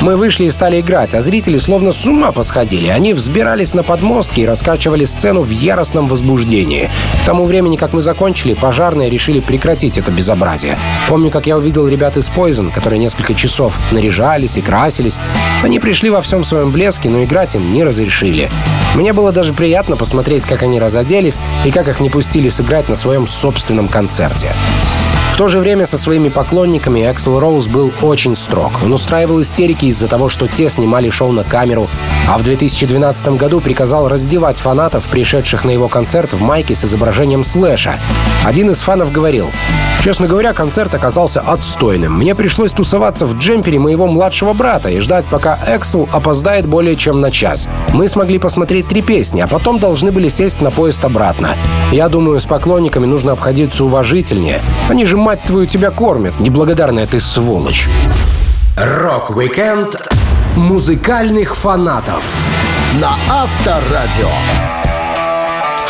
Мы 0.02 0.16
вышли 0.16 0.46
и 0.46 0.50
стали 0.50 0.80
играть, 0.80 1.14
а 1.14 1.20
зрители 1.20 1.58
словно 1.58 1.92
с 1.92 2.06
ума 2.06 2.32
посходили. 2.32 2.88
Они 2.88 3.14
взбирались 3.14 3.74
на 3.74 3.84
подмостки 3.84 4.40
и 4.40 4.46
раскачивали 4.46 5.04
сцену 5.04 5.42
в 5.42 5.50
яростном 5.50 6.08
возбуждении. 6.08 6.90
К 7.22 7.26
тому 7.26 7.44
времени, 7.44 7.59
как 7.78 7.94
мы 7.94 8.02
закончили, 8.02 8.54
пожарные 8.54 9.10
решили 9.10 9.40
прекратить 9.40 9.98
это 9.98 10.12
безобразие. 10.12 10.80
Помню, 11.10 11.30
как 11.30 11.48
я 11.48 11.58
увидел 11.58 11.88
ребят 11.88 12.16
из 12.18 12.30
Poison, 12.30 12.72
которые 12.72 13.00
несколько 13.00 13.34
часов 13.34 13.78
наряжались 13.92 14.58
и 14.58 14.62
красились. 14.62 15.20
Они 15.62 15.80
пришли 15.80 16.10
во 16.10 16.22
всем 16.22 16.44
своем 16.44 16.72
блеске, 16.72 17.10
но 17.10 17.24
играть 17.24 17.56
им 17.56 17.74
не 17.74 17.84
разрешили. 17.84 18.50
Мне 18.96 19.14
было 19.14 19.32
даже 19.32 19.54
приятно 19.54 19.98
посмотреть, 19.98 20.46
как 20.46 20.64
они 20.64 20.80
разоделись 20.80 21.40
и 21.66 21.72
как 21.72 21.88
их 21.88 22.00
не 22.00 22.10
пустили 22.10 22.50
сыграть 22.50 22.88
на 22.88 22.96
своем 22.96 23.28
собственном 23.28 23.90
концерте 23.90 24.56
то 25.40 25.48
же 25.48 25.60
время 25.60 25.86
со 25.86 25.98
своими 25.98 26.28
поклонниками 26.28 27.10
Эксел 27.10 27.40
Роуз 27.40 27.68
был 27.68 27.94
очень 28.02 28.36
строг. 28.36 28.74
Он 28.84 28.92
устраивал 28.92 29.42
истерики 29.42 29.86
из-за 29.86 30.10
того, 30.10 30.28
что 30.28 30.50
те 30.50 30.68
снимали 30.68 31.10
шоу 31.10 31.32
на 31.32 31.46
камеру, 31.46 31.88
а 32.28 32.38
в 32.38 32.44
2012 32.44 33.30
году 33.38 33.62
приказал 33.62 34.10
раздевать 34.10 34.58
фанатов, 34.58 35.08
пришедших 35.08 35.64
на 35.64 35.70
его 35.70 35.88
концерт 35.88 36.34
в 36.34 36.42
майке 36.42 36.76
с 36.76 36.84
изображением 36.84 37.46
Слэша. 37.46 38.02
Один 38.44 38.70
из 38.72 38.82
фанов 38.82 39.14
говорил, 39.14 39.50
«Честно 40.04 40.28
говоря, 40.28 40.52
концерт 40.52 40.94
оказался 40.94 41.40
отстойным. 41.40 42.18
Мне 42.18 42.36
пришлось 42.36 42.72
тусоваться 42.72 43.26
в 43.26 43.38
джемпере 43.38 43.80
моего 43.80 44.08
младшего 44.08 44.52
брата 44.52 44.90
и 44.90 45.00
ждать, 45.00 45.26
пока 45.26 45.58
Эксел 45.68 46.10
опоздает 46.12 46.66
более 46.66 46.98
чем 46.98 47.22
на 47.22 47.32
час. 47.32 47.70
Мы 47.94 48.10
смогли 48.10 48.40
посмотреть 48.40 48.88
три 48.88 49.02
песни, 49.02 49.40
а 49.40 49.48
потом 49.48 49.80
должны 49.80 50.12
были 50.12 50.28
сесть 50.28 50.60
на 50.60 50.70
поезд 50.70 51.04
обратно. 51.06 51.56
Я 51.92 52.10
думаю, 52.10 52.40
с 52.42 52.46
поклонниками 52.46 53.06
нужно 53.06 53.32
обходиться 53.32 53.86
уважительнее. 53.86 54.62
Они 54.90 55.06
же 55.06 55.18
мать 55.30 55.44
твою, 55.44 55.68
тебя 55.68 55.92
кормят, 55.92 56.40
неблагодарная 56.40 57.06
ты 57.06 57.20
сволочь. 57.20 57.88
Rock-weekend 58.76 59.96
музыкальных 60.56 61.56
фанатов 61.56 62.26
на 63.00 63.16
Авторадио. 63.30 64.79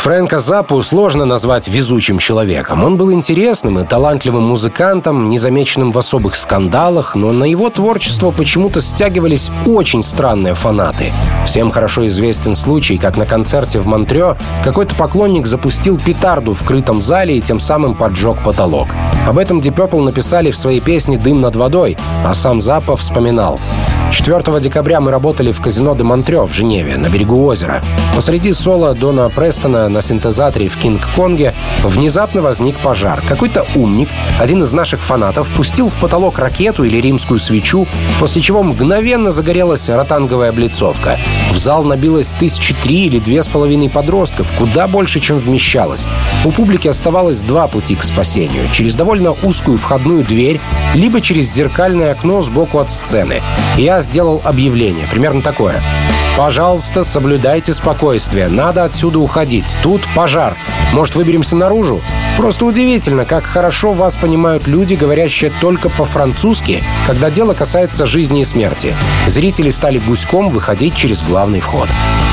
Фрэнка 0.00 0.38
Заппу 0.38 0.80
сложно 0.80 1.26
назвать 1.26 1.68
везучим 1.68 2.16
человеком. 2.16 2.82
Он 2.84 2.96
был 2.96 3.12
интересным 3.12 3.78
и 3.78 3.84
талантливым 3.84 4.44
музыкантом, 4.44 5.28
незамеченным 5.28 5.92
в 5.92 5.98
особых 5.98 6.36
скандалах, 6.36 7.14
но 7.14 7.32
на 7.32 7.44
его 7.44 7.68
творчество 7.68 8.30
почему-то 8.30 8.80
стягивались 8.80 9.50
очень 9.66 10.02
странные 10.02 10.54
фанаты. 10.54 11.12
Всем 11.44 11.70
хорошо 11.70 12.06
известен 12.06 12.54
случай, 12.54 12.96
как 12.96 13.18
на 13.18 13.26
концерте 13.26 13.78
в 13.78 13.86
Монтрео 13.86 14.38
какой-то 14.64 14.94
поклонник 14.94 15.46
запустил 15.46 16.00
петарду 16.00 16.54
в 16.54 16.64
крытом 16.64 17.02
зале 17.02 17.36
и 17.36 17.42
тем 17.42 17.60
самым 17.60 17.94
поджег 17.94 18.38
потолок. 18.42 18.88
Об 19.26 19.36
этом 19.36 19.60
Deep 19.60 20.00
написали 20.00 20.50
в 20.50 20.56
своей 20.56 20.80
песне 20.80 21.18
«Дым 21.18 21.42
над 21.42 21.56
водой», 21.56 21.98
а 22.24 22.32
сам 22.32 22.62
Запа 22.62 22.96
вспоминал. 22.96 23.60
4 24.12 24.60
декабря 24.60 25.00
мы 25.00 25.10
работали 25.10 25.52
в 25.52 25.60
казино 25.60 25.94
де 25.94 26.02
Монтрё 26.02 26.46
в 26.46 26.52
Женеве, 26.52 26.96
на 26.96 27.08
берегу 27.08 27.44
озера. 27.44 27.80
Посреди 28.16 28.52
соло 28.52 28.94
Дона 28.94 29.28
Престона 29.28 29.89
на 29.90 30.02
синтезаторе 30.02 30.68
в 30.68 30.76
Кинг-Конге 30.76 31.54
внезапно 31.82 32.42
возник 32.42 32.78
пожар. 32.78 33.22
Какой-то 33.28 33.66
умник, 33.74 34.08
один 34.38 34.62
из 34.62 34.72
наших 34.72 35.02
фанатов, 35.02 35.52
пустил 35.52 35.88
в 35.88 35.98
потолок 35.98 36.38
ракету 36.38 36.84
или 36.84 36.96
римскую 36.98 37.38
свечу, 37.38 37.86
после 38.18 38.42
чего 38.42 38.62
мгновенно 38.62 39.30
загорелась 39.32 39.88
ротанговая 39.88 40.50
облицовка. 40.50 41.18
В 41.52 41.56
зал 41.56 41.84
набилось 41.84 42.28
тысячи 42.28 42.74
три 42.74 43.06
или 43.06 43.18
две 43.18 43.42
с 43.42 43.48
половиной 43.48 43.90
подростков, 43.90 44.52
куда 44.56 44.86
больше, 44.86 45.20
чем 45.20 45.38
вмещалось. 45.38 46.06
У 46.44 46.52
публики 46.52 46.88
оставалось 46.88 47.42
два 47.42 47.68
пути 47.68 47.96
к 47.96 48.02
спасению. 48.02 48.68
Через 48.72 48.94
довольно 48.94 49.34
узкую 49.42 49.78
входную 49.78 50.24
дверь, 50.24 50.60
либо 50.94 51.20
через 51.20 51.52
зеркальное 51.52 52.12
окно 52.12 52.42
сбоку 52.42 52.78
от 52.78 52.90
сцены. 52.90 53.42
Я 53.76 54.02
сделал 54.02 54.40
объявление, 54.44 55.06
примерно 55.08 55.42
такое. 55.42 55.82
Пожалуйста, 56.40 57.04
соблюдайте 57.04 57.74
спокойствие. 57.74 58.48
Надо 58.48 58.84
отсюда 58.84 59.18
уходить. 59.18 59.76
Тут 59.82 60.00
пожар. 60.16 60.56
Может, 60.94 61.14
выберемся 61.14 61.54
наружу? 61.54 62.00
Просто 62.38 62.64
удивительно, 62.64 63.26
как 63.26 63.44
хорошо 63.44 63.92
вас 63.92 64.16
понимают 64.16 64.66
люди, 64.66 64.94
говорящие 64.94 65.52
только 65.60 65.90
по-французски, 65.90 66.82
когда 67.06 67.28
дело 67.28 67.52
касается 67.52 68.06
жизни 68.06 68.40
и 68.40 68.44
смерти. 68.46 68.96
Зрители 69.26 69.68
стали 69.68 69.98
гуськом 69.98 70.48
выходить 70.48 70.96
через 70.96 71.22
главный 71.22 71.60
вход. 71.60 71.90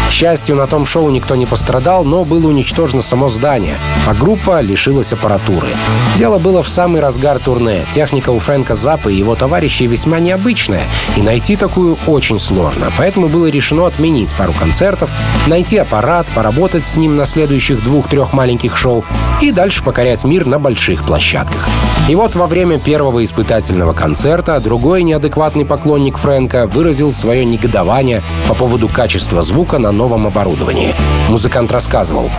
К 0.07 0.09
счастью, 0.09 0.55
на 0.55 0.67
том 0.67 0.85
шоу 0.85 1.09
никто 1.09 1.35
не 1.35 1.45
пострадал, 1.45 2.05
но 2.05 2.23
было 2.23 2.47
уничтожено 2.47 3.01
само 3.01 3.27
здание, 3.27 3.77
а 4.07 4.13
группа 4.13 4.61
лишилась 4.61 5.11
аппаратуры. 5.11 5.67
Дело 6.15 6.39
было 6.39 6.63
в 6.63 6.69
самый 6.69 7.01
разгар 7.01 7.39
турне. 7.39 7.85
Техника 7.91 8.29
у 8.29 8.39
Фрэнка 8.39 8.75
Заппа 8.75 9.09
и 9.09 9.17
его 9.17 9.35
товарищей 9.35 9.85
весьма 9.85 10.19
необычная, 10.19 10.83
и 11.17 11.21
найти 11.21 11.57
такую 11.57 11.97
очень 12.07 12.39
сложно. 12.39 12.89
Поэтому 12.97 13.27
было 13.27 13.47
решено 13.47 13.85
отменить 13.97 14.35
пару 14.35 14.53
концертов, 14.53 15.09
найти 15.47 15.77
аппарат, 15.77 16.27
поработать 16.35 16.85
с 16.85 16.97
ним 16.97 17.15
на 17.15 17.25
следующих 17.25 17.83
двух-трех 17.83 18.31
маленьких 18.31 18.77
шоу 18.77 19.03
и 19.41 19.51
дальше 19.51 19.83
покорять 19.83 20.23
мир 20.23 20.45
на 20.45 20.59
больших 20.59 21.03
площадках. 21.03 21.67
И 22.07 22.13
вот 22.13 22.35
во 22.35 22.45
время 22.45 22.77
первого 22.77 23.23
испытательного 23.23 23.93
концерта 23.93 24.59
другой 24.59 25.01
неадекватный 25.01 25.65
поклонник 25.65 26.19
Фрэнка 26.19 26.67
выразил 26.67 27.11
свое 27.11 27.43
негодование 27.43 28.21
по 28.47 28.53
поводу 28.53 28.87
качества 28.87 29.41
звука 29.41 29.79
на 29.79 29.91
новом 29.91 30.27
оборудовании. 30.27 30.95
Музыкант 31.27 31.71
рассказывал. 31.71 32.29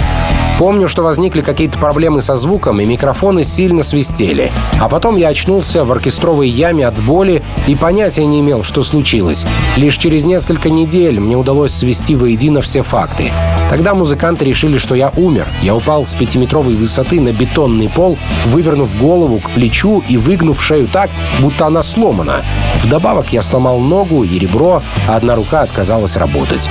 Помню, 0.59 0.89
что 0.89 1.05
возникли 1.05 1.41
какие-то 1.41 1.79
проблемы 1.79 2.21
со 2.21 2.35
звуком, 2.35 2.81
и 2.81 2.85
микрофоны 2.85 3.45
сильно 3.45 3.85
свистели. 3.85 4.51
А 4.81 4.89
потом 4.89 5.17
я 5.17 5.29
очнулся 5.29 5.85
в 5.85 5.93
оркестровой 5.93 6.49
яме 6.49 6.85
от 6.85 6.99
боли 6.99 7.45
и 7.69 7.77
понятия 7.77 8.27
не 8.27 8.41
имел, 8.41 8.65
что 8.65 8.83
случилось. 8.83 9.47
Лишь 9.77 9.97
через 9.97 10.25
несколько 10.25 10.69
недель 10.69 11.21
мне 11.21 11.37
удалось 11.37 11.48
свести 11.73 12.15
воедино 12.15 12.61
все 12.61 12.83
факты. 12.83 13.31
Тогда 13.69 13.95
музыканты 13.95 14.45
решили, 14.45 14.79
что 14.79 14.95
я 14.95 15.13
умер. 15.17 15.49
Я 15.63 15.75
упал 15.75 16.07
с 16.07 16.15
пятиметровой 16.15 16.75
высоты 16.75 17.21
на 17.21 17.33
бетонный 17.33 17.89
пол, 17.89 18.19
вывернув 18.47 18.97
голову 18.99 19.41
к 19.41 19.51
плечу 19.51 20.03
и 20.09 20.17
выгнув 20.17 20.63
шею 20.63 20.89
так, 20.89 21.11
будто 21.41 21.67
она 21.67 21.83
сломана. 21.83 22.43
Вдобавок 22.83 23.33
я 23.33 23.43
сломал 23.43 23.79
ногу 23.79 24.25
и 24.25 24.39
ребро, 24.39 24.83
а 25.07 25.17
одна 25.17 25.37
рука 25.37 25.63
отказалась 25.63 26.17
работать. 26.17 26.69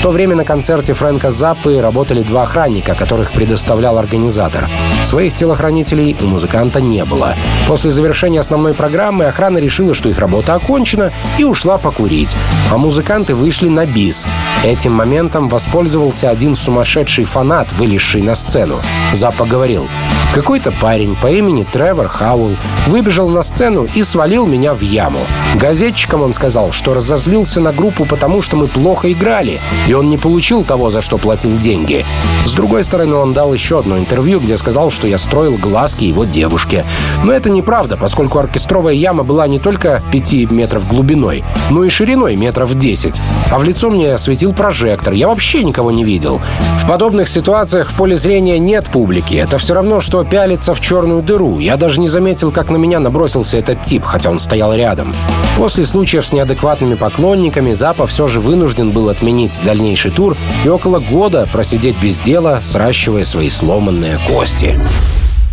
В 0.00 0.02
то 0.02 0.12
время 0.12 0.34
на 0.34 0.46
концерте 0.46 0.94
Фрэнка 0.94 1.30
Заппы 1.30 1.78
работали 1.78 2.22
два 2.22 2.44
охранника, 2.44 2.94
которых 2.94 3.32
предоставлял 3.32 3.98
организатор. 3.98 4.66
Своих 5.04 5.34
телохранителей 5.34 6.16
у 6.22 6.24
музыканта 6.24 6.80
не 6.80 7.04
было. 7.04 7.34
После 7.68 7.90
завершения 7.90 8.40
основной 8.40 8.72
программы 8.72 9.26
охрана 9.26 9.58
решила, 9.58 9.92
что 9.92 10.08
их 10.08 10.18
работа 10.18 10.54
окончена, 10.54 11.12
и 11.36 11.44
ушла 11.44 11.76
покурить. 11.76 12.34
А 12.70 12.78
музыканты 12.78 13.34
вышли 13.34 13.68
на 13.68 13.84
бис. 13.84 14.26
Этим 14.64 14.92
моментом 14.92 15.50
воспользовался 15.50 16.30
один 16.30 16.56
сумасшедший 16.56 17.24
фанат, 17.24 17.70
вылезший 17.74 18.22
на 18.22 18.36
сцену. 18.36 18.80
Запа 19.12 19.44
говорил, 19.44 19.86
какой-то 20.34 20.70
парень 20.70 21.16
по 21.20 21.26
имени 21.26 21.64
Тревор 21.64 22.06
Хауэлл 22.06 22.56
выбежал 22.86 23.28
на 23.28 23.42
сцену 23.42 23.88
и 23.96 24.04
свалил 24.04 24.46
меня 24.46 24.74
в 24.74 24.80
яму. 24.80 25.18
Газетчикам 25.56 26.22
он 26.22 26.34
сказал, 26.34 26.70
что 26.70 26.94
разозлился 26.94 27.60
на 27.60 27.72
группу, 27.72 28.04
потому 28.04 28.40
что 28.40 28.56
мы 28.56 28.68
плохо 28.68 29.10
играли, 29.10 29.60
и 29.90 29.92
он 29.92 30.08
не 30.08 30.18
получил 30.18 30.62
того, 30.62 30.92
за 30.92 31.00
что 31.00 31.18
платил 31.18 31.58
деньги. 31.58 32.06
С 32.44 32.52
другой 32.52 32.84
стороны, 32.84 33.16
он 33.16 33.32
дал 33.32 33.52
еще 33.52 33.80
одно 33.80 33.98
интервью, 33.98 34.38
где 34.38 34.56
сказал, 34.56 34.92
что 34.92 35.08
я 35.08 35.18
строил 35.18 35.56
глазки 35.56 36.04
его 36.04 36.24
девушке. 36.24 36.84
Но 37.24 37.32
это 37.32 37.50
неправда, 37.50 37.96
поскольку 37.96 38.38
оркестровая 38.38 38.94
яма 38.94 39.24
была 39.24 39.48
не 39.48 39.58
только 39.58 40.00
5 40.12 40.52
метров 40.52 40.86
глубиной, 40.86 41.42
но 41.70 41.82
и 41.82 41.88
шириной 41.88 42.36
метров 42.36 42.78
10. 42.78 43.20
А 43.50 43.58
в 43.58 43.64
лицо 43.64 43.90
мне 43.90 44.16
светил 44.18 44.52
прожектор. 44.52 45.12
Я 45.12 45.26
вообще 45.26 45.64
никого 45.64 45.90
не 45.90 46.04
видел. 46.04 46.40
В 46.78 46.86
подобных 46.86 47.28
ситуациях 47.28 47.90
в 47.90 47.94
поле 47.96 48.16
зрения 48.16 48.60
нет 48.60 48.86
публики. 48.92 49.34
Это 49.34 49.58
все 49.58 49.74
равно, 49.74 50.00
что 50.00 50.22
пялиться 50.22 50.72
в 50.72 50.80
черную 50.80 51.20
дыру. 51.20 51.58
Я 51.58 51.76
даже 51.76 51.98
не 51.98 52.06
заметил, 52.06 52.52
как 52.52 52.70
на 52.70 52.76
меня 52.76 53.00
набросился 53.00 53.56
этот 53.56 53.82
тип, 53.82 54.04
хотя 54.04 54.30
он 54.30 54.38
стоял 54.38 54.72
рядом. 54.72 55.16
После 55.56 55.82
случаев 55.82 56.24
с 56.24 56.32
неадекватными 56.32 56.94
поклонниками 56.94 57.72
Заппа 57.72 58.06
все 58.06 58.28
же 58.28 58.38
вынужден 58.38 58.92
был 58.92 59.08
отменить 59.08 59.60
дальнейшее 59.64 59.79
дальнейший 59.80 60.10
тур 60.10 60.36
и 60.62 60.68
около 60.68 60.98
года 60.98 61.48
просидеть 61.50 61.98
без 61.98 62.20
дела, 62.20 62.60
сращивая 62.62 63.24
свои 63.24 63.48
сломанные 63.48 64.20
кости. 64.28 64.78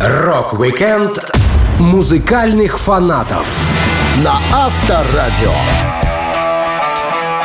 Rock-weekend 0.00 1.18
музыкальных 1.78 2.78
фанатов 2.78 3.72
на 4.22 4.38
Авторадио. 4.52 5.52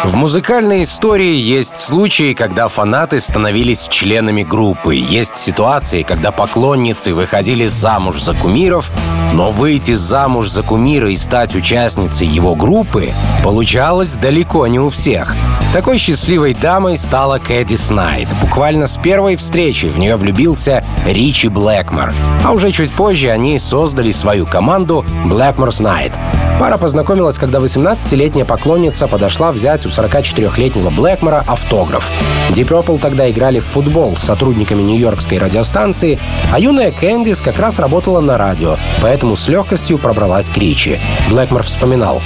В 0.04 0.16
музыкальной 0.16 0.84
истории 0.84 1.34
есть 1.36 1.78
случаи, 1.78 2.34
когда 2.34 2.68
фанаты 2.68 3.22
становились 3.22 3.88
членами 3.88 4.44
группы. 4.44 4.96
Есть 4.96 5.38
ситуации, 5.38 6.04
когда 6.04 6.34
поклонницы 6.34 7.14
выходили 7.14 7.68
замуж 7.68 8.22
за 8.22 8.34
кумиров, 8.34 8.92
но 9.32 9.50
выйти 9.50 9.94
замуж 9.94 10.50
за 10.50 10.62
кумира 10.62 11.10
и 11.10 11.16
стать 11.16 11.56
участницей 11.56 12.28
его 12.28 12.54
группы 12.54 13.14
получалось 13.42 14.16
далеко 14.18 14.68
не 14.68 14.80
у 14.80 14.90
всех. 14.90 15.34
Такой 15.74 15.98
счастливой 15.98 16.54
дамой 16.54 17.00
стала 17.00 17.40
Кэдди 17.40 17.74
Снайд. 17.74 18.28
Буквально 18.40 18.86
с 18.86 18.96
первой 18.98 19.36
встречи 19.36 19.88
в 19.88 19.98
нее 19.98 20.18
влюбился 20.18 20.86
Ричи 21.04 21.48
Блэкмор. 21.48 22.14
А 22.46 22.52
уже 22.52 22.72
чуть 22.72 22.92
позже 22.92 23.32
они 23.32 23.58
создали 23.58 24.12
свою 24.12 24.46
команду 24.46 25.04
Blackmore's 25.26 25.82
Night. 25.82 26.14
Пара 26.64 26.78
познакомилась, 26.78 27.38
когда 27.38 27.60
18-летняя 27.60 28.46
поклонница 28.46 29.10
подошла 29.10 29.52
взять 29.52 29.86
у 29.86 29.90
44-летнего 29.90 30.92
Блэкмора 30.92 31.44
автограф. 31.46 32.10
Deep 32.52 32.70
Purple 32.70 33.00
тогда 33.00 33.30
играли 33.30 33.60
в 33.60 33.66
футбол 33.66 34.16
с 34.16 34.24
сотрудниками 34.24 34.82
нью-йоркской 34.82 35.40
радиостанции, 35.40 36.20
а 36.54 36.62
юная 36.62 36.94
Кэндис 36.94 37.42
как 37.42 37.60
раз 37.60 37.80
работала 37.80 38.22
на 38.22 38.38
радио, 38.38 38.78
поэтому 39.02 39.36
с 39.36 39.50
легкостью 39.50 39.98
пробралась 39.98 40.50
к 40.50 40.58
Ричи. 40.58 41.02
Блэкмор 41.30 41.64
вспоминал. 41.64 42.22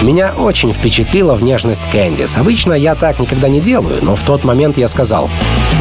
«Меня 0.00 0.32
очень 0.38 0.72
впечатлила 0.72 1.34
внешность 1.34 1.90
Кэндис. 1.90 2.38
Обычно 2.38 2.72
я 2.72 2.94
так 2.94 3.18
никогда 3.18 3.50
не 3.50 3.60
делаю, 3.60 4.02
но 4.02 4.14
в 4.14 4.22
тот 4.22 4.42
момент 4.42 4.78
я 4.78 4.88
сказал, 4.88 5.28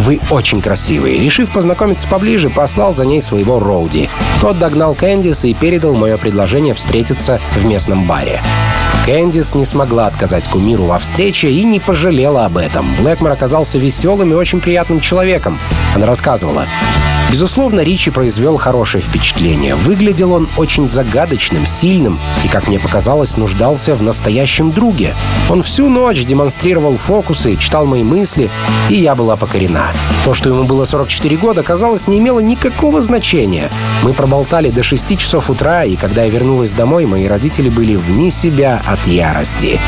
«Вы 0.01 0.19
очень 0.29 0.61
красивые». 0.61 1.17
Решив 1.17 1.49
познакомиться 1.53 2.09
поближе, 2.09 2.49
послал 2.49 2.93
за 2.93 3.05
ней 3.05 3.21
своего 3.21 3.57
Роуди. 3.57 4.09
Тот 4.41 4.59
догнал 4.59 4.95
Кэндис 4.95 5.45
и 5.45 5.53
передал 5.53 5.95
мое 5.95 6.17
предложение 6.17 6.73
встретиться 6.73 7.39
в 7.55 7.65
местном 7.65 8.00
баре. 8.07 8.41
Кэндис 9.05 9.55
не 9.55 9.65
смогла 9.65 10.07
отказать 10.07 10.47
кумиру 10.47 10.83
во 10.85 10.99
встрече 10.99 11.49
и 11.49 11.63
не 11.63 11.79
пожалела 11.79 12.45
об 12.45 12.57
этом. 12.57 12.95
Блэкмор 12.97 13.31
оказался 13.31 13.79
веселым 13.79 14.31
и 14.31 14.35
очень 14.35 14.61
приятным 14.61 14.99
человеком. 14.99 15.57
Она 15.95 16.05
рассказывала. 16.05 16.65
Безусловно, 17.31 17.79
Ричи 17.79 18.11
произвел 18.11 18.57
хорошее 18.57 19.01
впечатление. 19.01 19.75
Выглядел 19.75 20.33
он 20.33 20.49
очень 20.57 20.89
загадочным, 20.89 21.65
сильным 21.65 22.19
и, 22.43 22.49
как 22.49 22.67
мне 22.67 22.77
показалось, 22.77 23.37
нуждался 23.37 23.95
в 23.95 24.03
настоящем 24.03 24.73
друге. 24.73 25.15
Он 25.49 25.63
всю 25.63 25.87
ночь 25.87 26.25
демонстрировал 26.25 26.97
фокусы, 26.97 27.55
читал 27.55 27.85
мои 27.85 28.03
мысли, 28.03 28.51
и 28.89 28.95
я 28.95 29.15
была 29.15 29.37
покорена. 29.37 29.93
То, 30.25 30.33
что 30.33 30.49
ему 30.49 30.65
было 30.65 30.83
44 30.83 31.37
года, 31.37 31.63
казалось, 31.63 32.09
не 32.09 32.19
имело 32.19 32.41
никакого 32.41 33.01
значения. 33.01 33.71
Мы 34.03 34.13
проболтали 34.13 34.69
до 34.69 34.83
6 34.83 35.17
часов 35.17 35.49
утра, 35.49 35.85
и 35.85 35.95
когда 35.95 36.23
я 36.23 36.29
вернулась 36.29 36.73
домой, 36.73 37.05
мои 37.05 37.27
родители 37.27 37.69
были 37.69 37.90
вне 37.95 38.31
себя 38.31 38.81
от 38.85 39.05
ярости. 39.07 39.79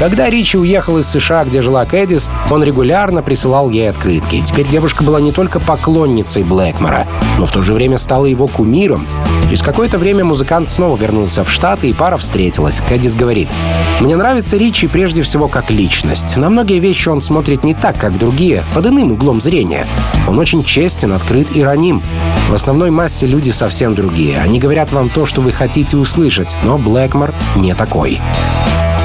Когда 0.00 0.30
Ричи 0.30 0.56
уехал 0.56 0.96
из 0.96 1.06
США, 1.08 1.44
где 1.44 1.60
жила 1.60 1.84
Кэдис, 1.84 2.30
он 2.50 2.64
регулярно 2.64 3.22
присылал 3.22 3.68
ей 3.68 3.90
открытки. 3.90 4.40
Теперь 4.40 4.66
девушка 4.66 5.04
была 5.04 5.20
не 5.20 5.30
только 5.30 5.60
поклонницей 5.60 6.42
Блэкмора, 6.42 7.06
но 7.38 7.44
в 7.44 7.52
то 7.52 7.60
же 7.60 7.74
время 7.74 7.98
стала 7.98 8.24
его 8.24 8.46
кумиром. 8.46 9.06
Через 9.44 9.60
какое-то 9.60 9.98
время 9.98 10.24
музыкант 10.24 10.70
снова 10.70 10.96
вернулся 10.96 11.44
в 11.44 11.50
Штаты, 11.50 11.90
и 11.90 11.92
пара 11.92 12.16
встретилась. 12.16 12.80
Кэдис 12.88 13.14
говорит, 13.14 13.50
«Мне 14.00 14.16
нравится 14.16 14.56
Ричи 14.56 14.86
прежде 14.86 15.20
всего 15.20 15.48
как 15.48 15.70
личность. 15.70 16.36
На 16.38 16.48
многие 16.48 16.78
вещи 16.78 17.10
он 17.10 17.20
смотрит 17.20 17.62
не 17.62 17.74
так, 17.74 17.98
как 17.98 18.16
другие, 18.16 18.64
под 18.72 18.86
иным 18.86 19.12
углом 19.12 19.40
зрения. 19.40 19.86
Он 20.26 20.38
очень 20.38 20.64
честен, 20.64 21.12
открыт 21.12 21.54
и 21.54 21.62
раним. 21.62 22.02
В 22.50 22.54
основной 22.54 22.90
массе 22.90 23.26
люди 23.26 23.50
совсем 23.50 23.94
другие. 23.94 24.40
Они 24.40 24.58
говорят 24.58 24.90
вам 24.90 25.08
то, 25.08 25.24
что 25.24 25.40
вы 25.40 25.52
хотите 25.52 25.96
услышать, 25.96 26.56
но 26.64 26.78
Блэкмор 26.78 27.32
не 27.54 27.76
такой. 27.76 28.20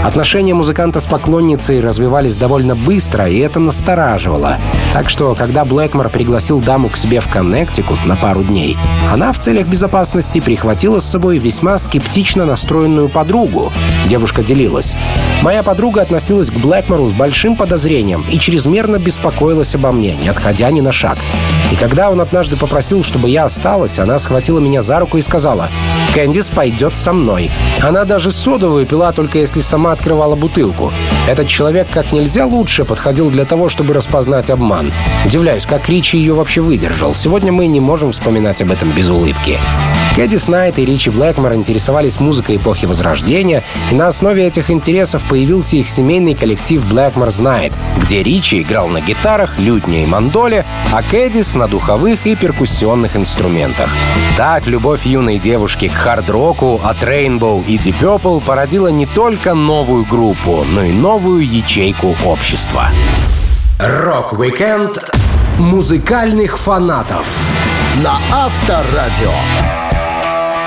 Отношения 0.05 0.53
музыканта 0.53 0.99
с 0.99 1.07
поклонницей 1.07 1.81
развивались 1.81 2.37
довольно 2.37 2.75
быстро, 2.75 3.27
и 3.27 3.39
это 3.39 3.59
настораживало. 3.59 4.59
Так 4.93 5.09
что, 5.09 5.33
когда 5.33 5.65
Блэкмор 5.65 6.09
пригласил 6.09 6.59
даму 6.59 6.89
к 6.89 6.97
себе 6.97 7.19
в 7.21 7.27
Коннектикут 7.27 8.05
на 8.05 8.15
пару 8.15 8.43
дней, 8.43 8.77
она 9.11 9.33
в 9.33 9.39
целях 9.39 9.65
безопасности 9.65 10.39
прихватила 10.41 10.99
с 10.99 11.09
собой 11.09 11.39
весьма 11.39 11.79
скептично 11.79 12.45
настроенную 12.45 13.09
подругу. 13.09 13.73
Девушка 14.05 14.43
делилась. 14.43 14.95
«Моя 15.41 15.63
подруга 15.63 16.03
относилась 16.03 16.51
к 16.51 16.55
Блэкмору 16.55 17.09
с 17.09 17.13
большим 17.13 17.55
подозрением 17.55 18.23
и 18.29 18.37
чрезмерно 18.37 18.99
беспокоилась 18.99 19.73
обо 19.73 19.91
мне, 19.91 20.15
не 20.17 20.29
отходя 20.29 20.69
ни 20.69 20.81
на 20.81 20.91
шаг. 20.91 21.17
И 21.71 21.75
когда 21.75 22.11
он 22.11 22.21
однажды 22.21 22.55
попросил, 22.57 23.03
чтобы 23.03 23.29
я 23.29 23.45
осталась, 23.45 23.97
она 23.97 24.19
схватила 24.19 24.59
меня 24.59 24.83
за 24.83 24.99
руку 24.99 25.17
и 25.17 25.21
сказала, 25.23 25.69
«Кэндис 26.13 26.51
пойдет 26.51 26.95
со 26.95 27.11
мной». 27.11 27.49
Она 27.81 28.05
даже 28.05 28.31
содовую 28.31 28.85
пила, 28.85 29.11
только 29.11 29.39
если 29.39 29.61
сама 29.61 29.94
открывала 29.95 30.35
бутылку. 30.35 30.93
Этот 31.27 31.47
человек 31.47 31.87
как 31.91 32.11
нельзя 32.11 32.45
лучше 32.45 32.85
подходил 32.85 33.29
для 33.31 33.45
того, 33.45 33.69
чтобы 33.69 33.93
распознать 33.93 34.49
обман. 34.49 34.93
Удивляюсь, 35.25 35.65
как 35.65 35.89
Ричи 35.89 36.17
ее 36.17 36.33
вообще 36.33 36.61
выдержал. 36.61 37.13
Сегодня 37.13 37.51
мы 37.51 37.65
не 37.67 37.79
можем 37.79 38.11
вспоминать 38.11 38.61
об 38.61 38.71
этом 38.71 38.91
без 38.91 39.09
улыбки. 39.09 39.57
Кэдди 40.15 40.37
Снайт 40.37 40.79
и 40.79 40.85
Ричи 40.85 41.09
Блэкмор 41.09 41.55
интересовались 41.55 42.21
музыкой 42.21 42.55
эпохи 42.55 42.85
Возрождения, 42.85 43.63
и 43.91 43.95
на 43.95 44.07
основе 44.07 44.45
этих 44.45 44.71
интересов 44.71 45.25
появился 45.27 45.75
их 45.75 45.89
семейный 45.89 46.35
коллектив 46.35 46.85
Blackmore 46.85 47.27
Night, 47.27 47.73
где 48.01 48.23
Ричи 48.23 48.61
играл 48.61 48.87
на 48.87 49.01
гитарах, 49.01 49.59
лютне 49.59 50.03
и 50.03 50.05
мандоле, 50.05 50.65
а 50.93 51.03
Кэндис 51.03 51.55
на 51.55 51.67
духовых 51.67 52.25
и 52.27 52.35
перкуссионных 52.35 53.17
инструментах. 53.17 53.89
Так 54.37 54.67
любовь 54.67 55.05
юной 55.05 55.37
девушки 55.37 55.89
к 55.89 55.93
хард-року 55.93 56.79
от 56.81 57.03
Rainbow 57.03 57.65
и 57.65 57.77
Deep 57.77 57.99
Purple 57.99 58.41
породила 58.41 58.87
не 58.87 59.05
только 59.05 59.53
новую 59.75 60.05
группу, 60.05 60.63
но 60.71 60.83
и 60.83 60.93
новую 60.93 61.45
ячейку 61.45 62.15
общества. 62.23 62.91
Rock-weekend 63.77 65.03
музыкальных 65.59 66.57
фанатов 66.57 67.27
на 68.01 68.17
Авторадио. 68.31 69.84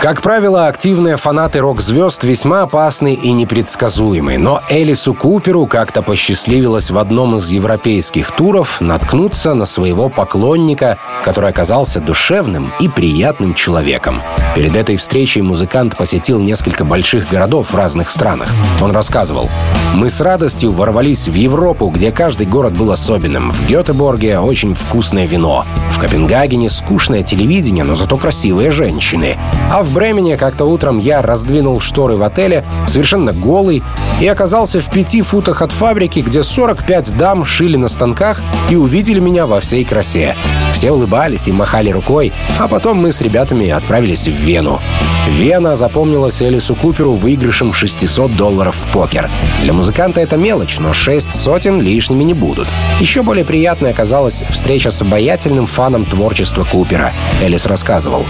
Как 0.01 0.23
правило, 0.23 0.69
активные 0.69 1.17
фанаты 1.17 1.59
рок-звезд 1.59 2.23
весьма 2.23 2.63
опасны 2.63 3.15
и 3.15 3.33
непредсказуемы, 3.33 4.39
но 4.39 4.63
Элису 4.69 5.13
Куперу 5.13 5.67
как-то 5.67 6.03
посчастливилось 6.03 6.91
в 6.91 6.99
одном 6.99 7.37
из 7.37 7.51
европейских 7.51 8.31
туров 8.31 8.81
наткнуться 8.81 9.55
на 9.55 9.67
своего 9.67 10.09
поклонника, 10.09 10.99
который 11.25 11.51
оказался 11.51 11.99
душевным 11.99 12.73
и 12.79 12.89
приятным 12.89 13.55
человеком. 13.55 14.23
Перед 14.55 14.77
этой 14.77 14.97
встречей 14.97 15.43
музыкант 15.43 15.97
посетил 15.97 16.41
несколько 16.41 16.85
больших 16.85 17.29
городов 17.29 17.73
в 17.73 17.77
разных 17.77 18.11
странах. 18.11 18.51
Он 18.81 18.93
рассказывал, 18.93 19.51
«Мы 19.95 20.11
с 20.11 20.21
радостью 20.21 20.71
ворвались 20.71 21.27
в 21.27 21.35
Европу, 21.35 21.89
где 21.89 22.13
каждый 22.13 22.47
город 22.47 22.75
был 22.75 22.93
особенным. 22.93 23.51
В 23.51 23.67
Гетеборге 23.67 24.39
очень 24.39 24.75
вкусное 24.75 25.27
вино. 25.27 25.65
В 25.91 25.99
Копенгагене 25.99 26.71
скучное 26.71 27.25
телевидение, 27.25 27.83
но 27.83 27.97
зато 27.97 28.17
красивые 28.17 28.71
женщины. 28.71 29.37
А 29.71 29.83
в 29.83 29.88
Бремене 29.91 30.37
как-то 30.37 30.65
утром 30.65 30.99
я 30.99 31.23
раздвинул 31.23 31.81
шторы 31.81 32.17
в 32.17 32.23
отеле, 32.23 32.65
совершенно 32.87 33.33
голый, 33.33 33.83
и 34.21 34.27
оказался 34.27 34.81
в 34.81 34.91
пяти 34.91 35.23
футах 35.23 35.63
от 35.63 35.73
фабрики, 35.73 36.21
где 36.21 36.43
45 36.43 37.17
дам 37.17 37.45
шили 37.45 37.77
на 37.77 37.89
станках 37.89 38.41
и 38.71 38.77
увидели 38.77 39.21
меня 39.21 39.47
во 39.47 39.61
всей 39.61 39.85
красе. 39.85 40.37
Все 40.73 40.93
улыбались 40.93 41.49
и 41.49 41.53
махали 41.53 41.91
рукой, 41.91 42.33
а 42.59 42.69
потом 42.69 42.99
мы 42.99 43.13
с 43.13 43.21
ребятами 43.21 43.69
отправились 43.69 44.29
в 44.29 44.33
Вену. 44.33 44.81
Вена 45.29 45.77
запомнилась 45.77 46.41
Элису 46.41 46.75
Куперу 46.75 47.13
выигрышем 47.13 47.73
600 47.73 48.35
долларов 48.35 48.77
в 48.77 48.93
покер. 48.93 49.31
Для 49.63 49.73
музыканта 49.73 50.21
это 50.21 50.37
мелочь, 50.37 50.79
но 50.79 50.93
шесть 50.93 51.35
сотен 51.35 51.81
лишними 51.81 52.25
не 52.25 52.35
будут. 52.35 52.67
Еще 53.01 53.23
более 53.23 53.45
приятной 53.45 53.91
оказалась 53.91 54.43
встреча 54.51 54.91
с 54.91 55.03
обаятельным 55.03 55.67
фаном 55.67 56.05
творчества 56.05 56.65
Купера. 56.65 57.13
Элис 57.43 57.67
рассказывал. 57.67 58.25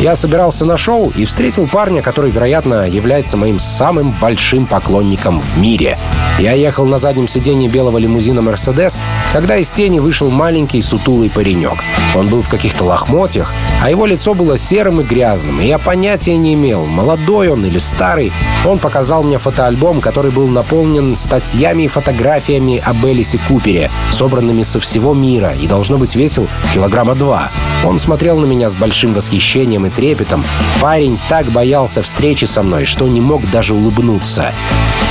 «Я 0.00 0.16
собирался 0.16 0.64
на 0.64 0.76
шоу 0.76 0.97
и 1.06 1.24
встретил 1.24 1.66
парня, 1.68 2.02
который, 2.02 2.30
вероятно, 2.30 2.88
является 2.88 3.36
моим 3.36 3.58
самым 3.58 4.10
большим 4.20 4.66
поклонником 4.66 5.40
в 5.40 5.56
мире. 5.56 5.98
Я 6.38 6.52
ехал 6.52 6.86
на 6.86 6.98
заднем 6.98 7.28
сиденье 7.28 7.68
белого 7.68 7.98
лимузина 7.98 8.42
«Мерседес», 8.42 9.00
когда 9.32 9.56
из 9.56 9.70
тени 9.70 10.00
вышел 10.00 10.30
маленький 10.30 10.82
сутулый 10.82 11.30
паренек. 11.30 11.78
Он 12.14 12.28
был 12.28 12.42
в 12.42 12.48
каких-то 12.48 12.84
лохмотьях, 12.84 13.52
а 13.82 13.90
его 13.90 14.06
лицо 14.06 14.34
было 14.34 14.58
серым 14.58 15.00
и 15.00 15.04
грязным, 15.04 15.60
и 15.60 15.66
я 15.66 15.78
понятия 15.78 16.36
не 16.36 16.54
имел, 16.54 16.86
молодой 16.86 17.48
он 17.48 17.64
или 17.64 17.78
старый. 17.78 18.32
Он 18.64 18.78
показал 18.78 19.22
мне 19.22 19.38
фотоальбом, 19.38 20.00
который 20.00 20.30
был 20.30 20.48
наполнен 20.48 21.16
статьями 21.16 21.84
и 21.84 21.88
фотографиями 21.88 22.82
об 22.84 23.04
Элисе 23.04 23.38
Купере, 23.48 23.90
собранными 24.10 24.62
со 24.62 24.80
всего 24.80 25.14
мира, 25.14 25.52
и 25.52 25.66
должно 25.66 25.98
быть 25.98 26.16
весил 26.16 26.48
килограмма 26.74 27.14
два. 27.14 27.50
Он 27.84 27.98
смотрел 27.98 28.38
на 28.38 28.46
меня 28.46 28.70
с 28.70 28.74
большим 28.74 29.14
восхищением 29.14 29.86
и 29.86 29.90
трепетом. 29.90 30.44
Парень 30.88 31.18
так 31.28 31.44
боялся 31.48 32.00
встречи 32.00 32.46
со 32.46 32.62
мной, 32.62 32.86
что 32.86 33.06
не 33.06 33.20
мог 33.20 33.42
даже 33.50 33.74
улыбнуться. 33.74 34.54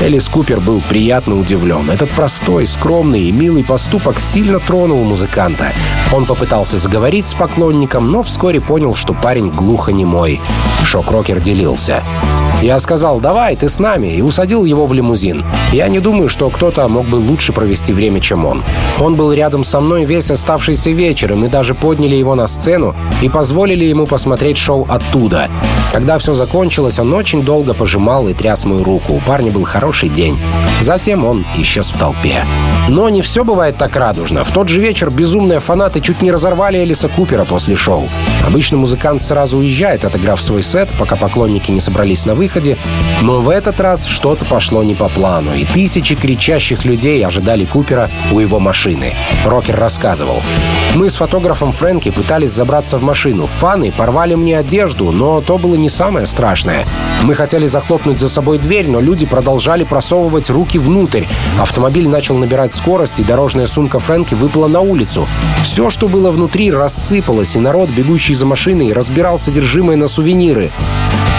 Элис 0.01 0.27
Купер 0.27 0.59
был 0.59 0.81
приятно 0.81 1.39
удивлен. 1.39 1.91
Этот 1.91 2.09
простой, 2.09 2.65
скромный 2.65 3.25
и 3.25 3.31
милый 3.31 3.63
поступок 3.63 4.19
сильно 4.19 4.59
тронул 4.59 5.03
музыканта. 5.03 5.73
Он 6.11 6.25
попытался 6.25 6.79
заговорить 6.79 7.27
с 7.27 7.35
поклонником, 7.35 8.11
но 8.11 8.23
вскоре 8.23 8.59
понял, 8.59 8.95
что 8.95 9.13
парень 9.13 9.51
глухонемой. 9.51 10.41
Шок-рокер 10.83 11.41
делился. 11.41 12.03
Я 12.61 12.79
сказал, 12.79 13.19
давай, 13.19 13.55
ты 13.55 13.69
с 13.69 13.77
нами, 13.77 14.07
и 14.07 14.21
усадил 14.21 14.65
его 14.65 14.87
в 14.87 14.93
лимузин. 14.93 15.45
Я 15.71 15.87
не 15.89 15.99
думаю, 15.99 16.27
что 16.27 16.49
кто-то 16.49 16.87
мог 16.87 17.05
бы 17.05 17.17
лучше 17.17 17.53
провести 17.53 17.93
время, 17.93 18.19
чем 18.19 18.45
он. 18.45 18.63
Он 18.99 19.15
был 19.15 19.31
рядом 19.31 19.63
со 19.63 19.79
мной 19.79 20.05
весь 20.05 20.31
оставшийся 20.31 20.89
вечер, 20.89 21.33
и 21.33 21.35
мы 21.35 21.49
даже 21.49 21.75
подняли 21.75 22.15
его 22.15 22.33
на 22.33 22.47
сцену 22.47 22.95
и 23.21 23.29
позволили 23.29 23.85
ему 23.85 24.07
посмотреть 24.07 24.57
шоу 24.57 24.87
оттуда. 24.89 25.49
Когда 25.93 26.17
все 26.17 26.33
закончилось, 26.33 26.97
он 26.97 27.13
очень 27.13 27.43
долго 27.43 27.75
пожимал 27.75 28.27
и 28.27 28.33
тряс 28.33 28.65
мою 28.65 28.83
руку. 28.83 29.13
У 29.13 29.19
парня 29.19 29.51
был 29.51 29.63
хороший 29.63 30.09
день. 30.09 30.39
Затем 30.81 31.25
он 31.25 31.45
исчез 31.57 31.89
в 31.89 31.97
толпе. 31.99 32.43
Но 32.89 33.09
не 33.09 33.21
все 33.21 33.43
бывает 33.43 33.77
так 33.77 33.95
радужно. 33.95 34.43
В 34.43 34.51
тот 34.51 34.69
же 34.69 34.79
вечер 34.79 35.09
безумные 35.09 35.59
фанаты 35.59 36.01
чуть 36.01 36.21
не 36.21 36.31
разорвали 36.31 36.83
Элиса 36.83 37.07
Купера 37.07 37.45
после 37.45 37.75
шоу. 37.75 38.09
Обычно 38.45 38.77
музыкант 38.77 39.21
сразу 39.21 39.57
уезжает, 39.57 40.05
отыграв 40.05 40.41
свой 40.41 40.63
сет, 40.63 40.89
пока 40.97 41.15
поклонники 41.15 41.71
не 41.71 41.79
собрались 41.79 42.25
на 42.25 42.33
выходе. 42.47 42.77
Но 43.21 43.41
в 43.41 43.49
этот 43.49 43.79
раз 43.81 44.05
что-то 44.05 44.45
пошло 44.45 44.83
не 44.83 44.95
по 44.95 45.10
плану, 45.10 45.53
и 45.53 45.65
тысячи 45.65 46.15
кричащих 46.15 46.86
людей 46.86 47.25
ожидали 47.25 47.65
Купера 47.65 48.10
у 48.31 48.39
его 48.39 48.60
машины. 48.60 49.15
Рокер 49.45 49.75
рассказывал. 49.75 50.41
Мы 50.95 51.10
с 51.10 51.15
фотографом 51.15 51.73
Фрэнки 51.73 52.10
пытались 52.10 52.51
забраться 52.51 52.97
в 52.97 53.03
машину. 53.03 53.47
Фаны 53.47 53.91
порвали 53.91 54.36
мне 54.36 54.57
одежду, 54.57 55.12
но 55.12 55.41
то 55.41 55.57
было 55.57 55.75
не 55.75 55.89
самое 55.89 56.25
страшное. 56.25 56.86
Мы 57.23 57.36
хотели 57.36 57.67
захлопнуть 57.67 58.19
за 58.19 58.29
собой 58.29 58.60
дверь, 58.60 58.88
но 58.88 59.01
люди 59.01 59.25
продолжали 59.25 59.83
просовывать 59.83 60.49
руки 60.49 60.79
внутрь. 60.79 61.25
Автомобиль 61.60 62.07
начал 62.07 62.38
набирать 62.38 62.73
скорость, 62.73 63.19
и 63.19 63.23
дорожная 63.23 63.67
сумка 63.67 63.99
Фрэнки 63.99 64.36
выпала 64.36 64.67
на 64.67 64.79
улицу. 64.79 65.27
Все, 65.62 65.89
что 65.89 66.07
было 66.07 66.31
внутри, 66.31 66.71
рассыпалось, 66.71 67.55
и 67.55 67.60
народ, 67.60 67.89
бегущий 67.89 68.33
за 68.33 68.45
машиной, 68.45 68.93
разбирал 68.93 69.38
содержимое 69.38 69.97
на 69.97 70.07
сувениры. 70.07 70.71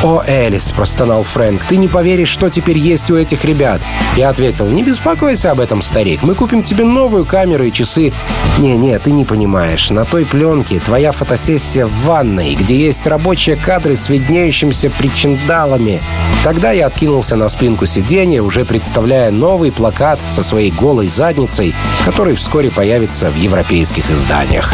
«О, 0.02 0.22
Элис»,— 0.24 0.70
простонал 0.76 1.24
Фрэнк,— 1.24 1.64
«ты 1.68 1.76
не 1.76 1.88
поверишь, 1.88 2.28
что 2.28 2.50
теперь 2.50 2.78
есть 2.78 3.10
у 3.10 3.16
этих 3.16 3.44
ребят». 3.44 3.80
Я 4.16 4.28
ответил, 4.28 4.68
«Не 4.68 4.84
беспокойся 4.84 5.50
об 5.50 5.58
этом, 5.58 5.82
старик, 5.82 6.22
мы 6.22 6.36
купим 6.36 6.62
тебе 6.62 6.84
новую 6.84 7.24
камеру 7.24 7.64
и 7.64 7.72
часы». 7.72 8.12
«Не-не, 8.58 8.96
ты 9.00 9.10
не 9.10 9.24
понимаешь, 9.24 9.90
на 9.90 10.04
той 10.04 10.24
пленке 10.24 10.78
твоя 10.78 11.10
фотосессия 11.10 11.86
в 11.86 12.04
ванной, 12.04 12.54
где 12.54 12.76
есть 12.76 13.08
рабочие 13.08 13.56
кадры 13.56 13.96
с 13.96 14.08
виднеющимся 14.08 14.88
причиндалами». 14.88 16.00
Тогда 16.44 16.70
я 16.70 16.86
откинулся 16.86 17.34
на 17.34 17.48
спинку 17.48 17.84
сиденья, 17.84 18.40
уже 18.40 18.64
представляя 18.64 19.32
новый 19.32 19.72
плакат 19.72 20.20
со 20.28 20.44
своей 20.44 20.70
голой 20.70 21.08
задницей, 21.08 21.74
который 22.04 22.36
вскоре 22.36 22.70
появится 22.70 23.30
в 23.30 23.36
европейских 23.36 24.08
изданиях. 24.12 24.72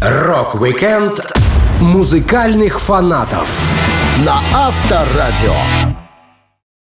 Rock-weekend 0.00 1.20
музыкальных 1.80 2.78
фанатов 2.78 3.74
на 4.24 4.40
Авторадио. 4.52 6.09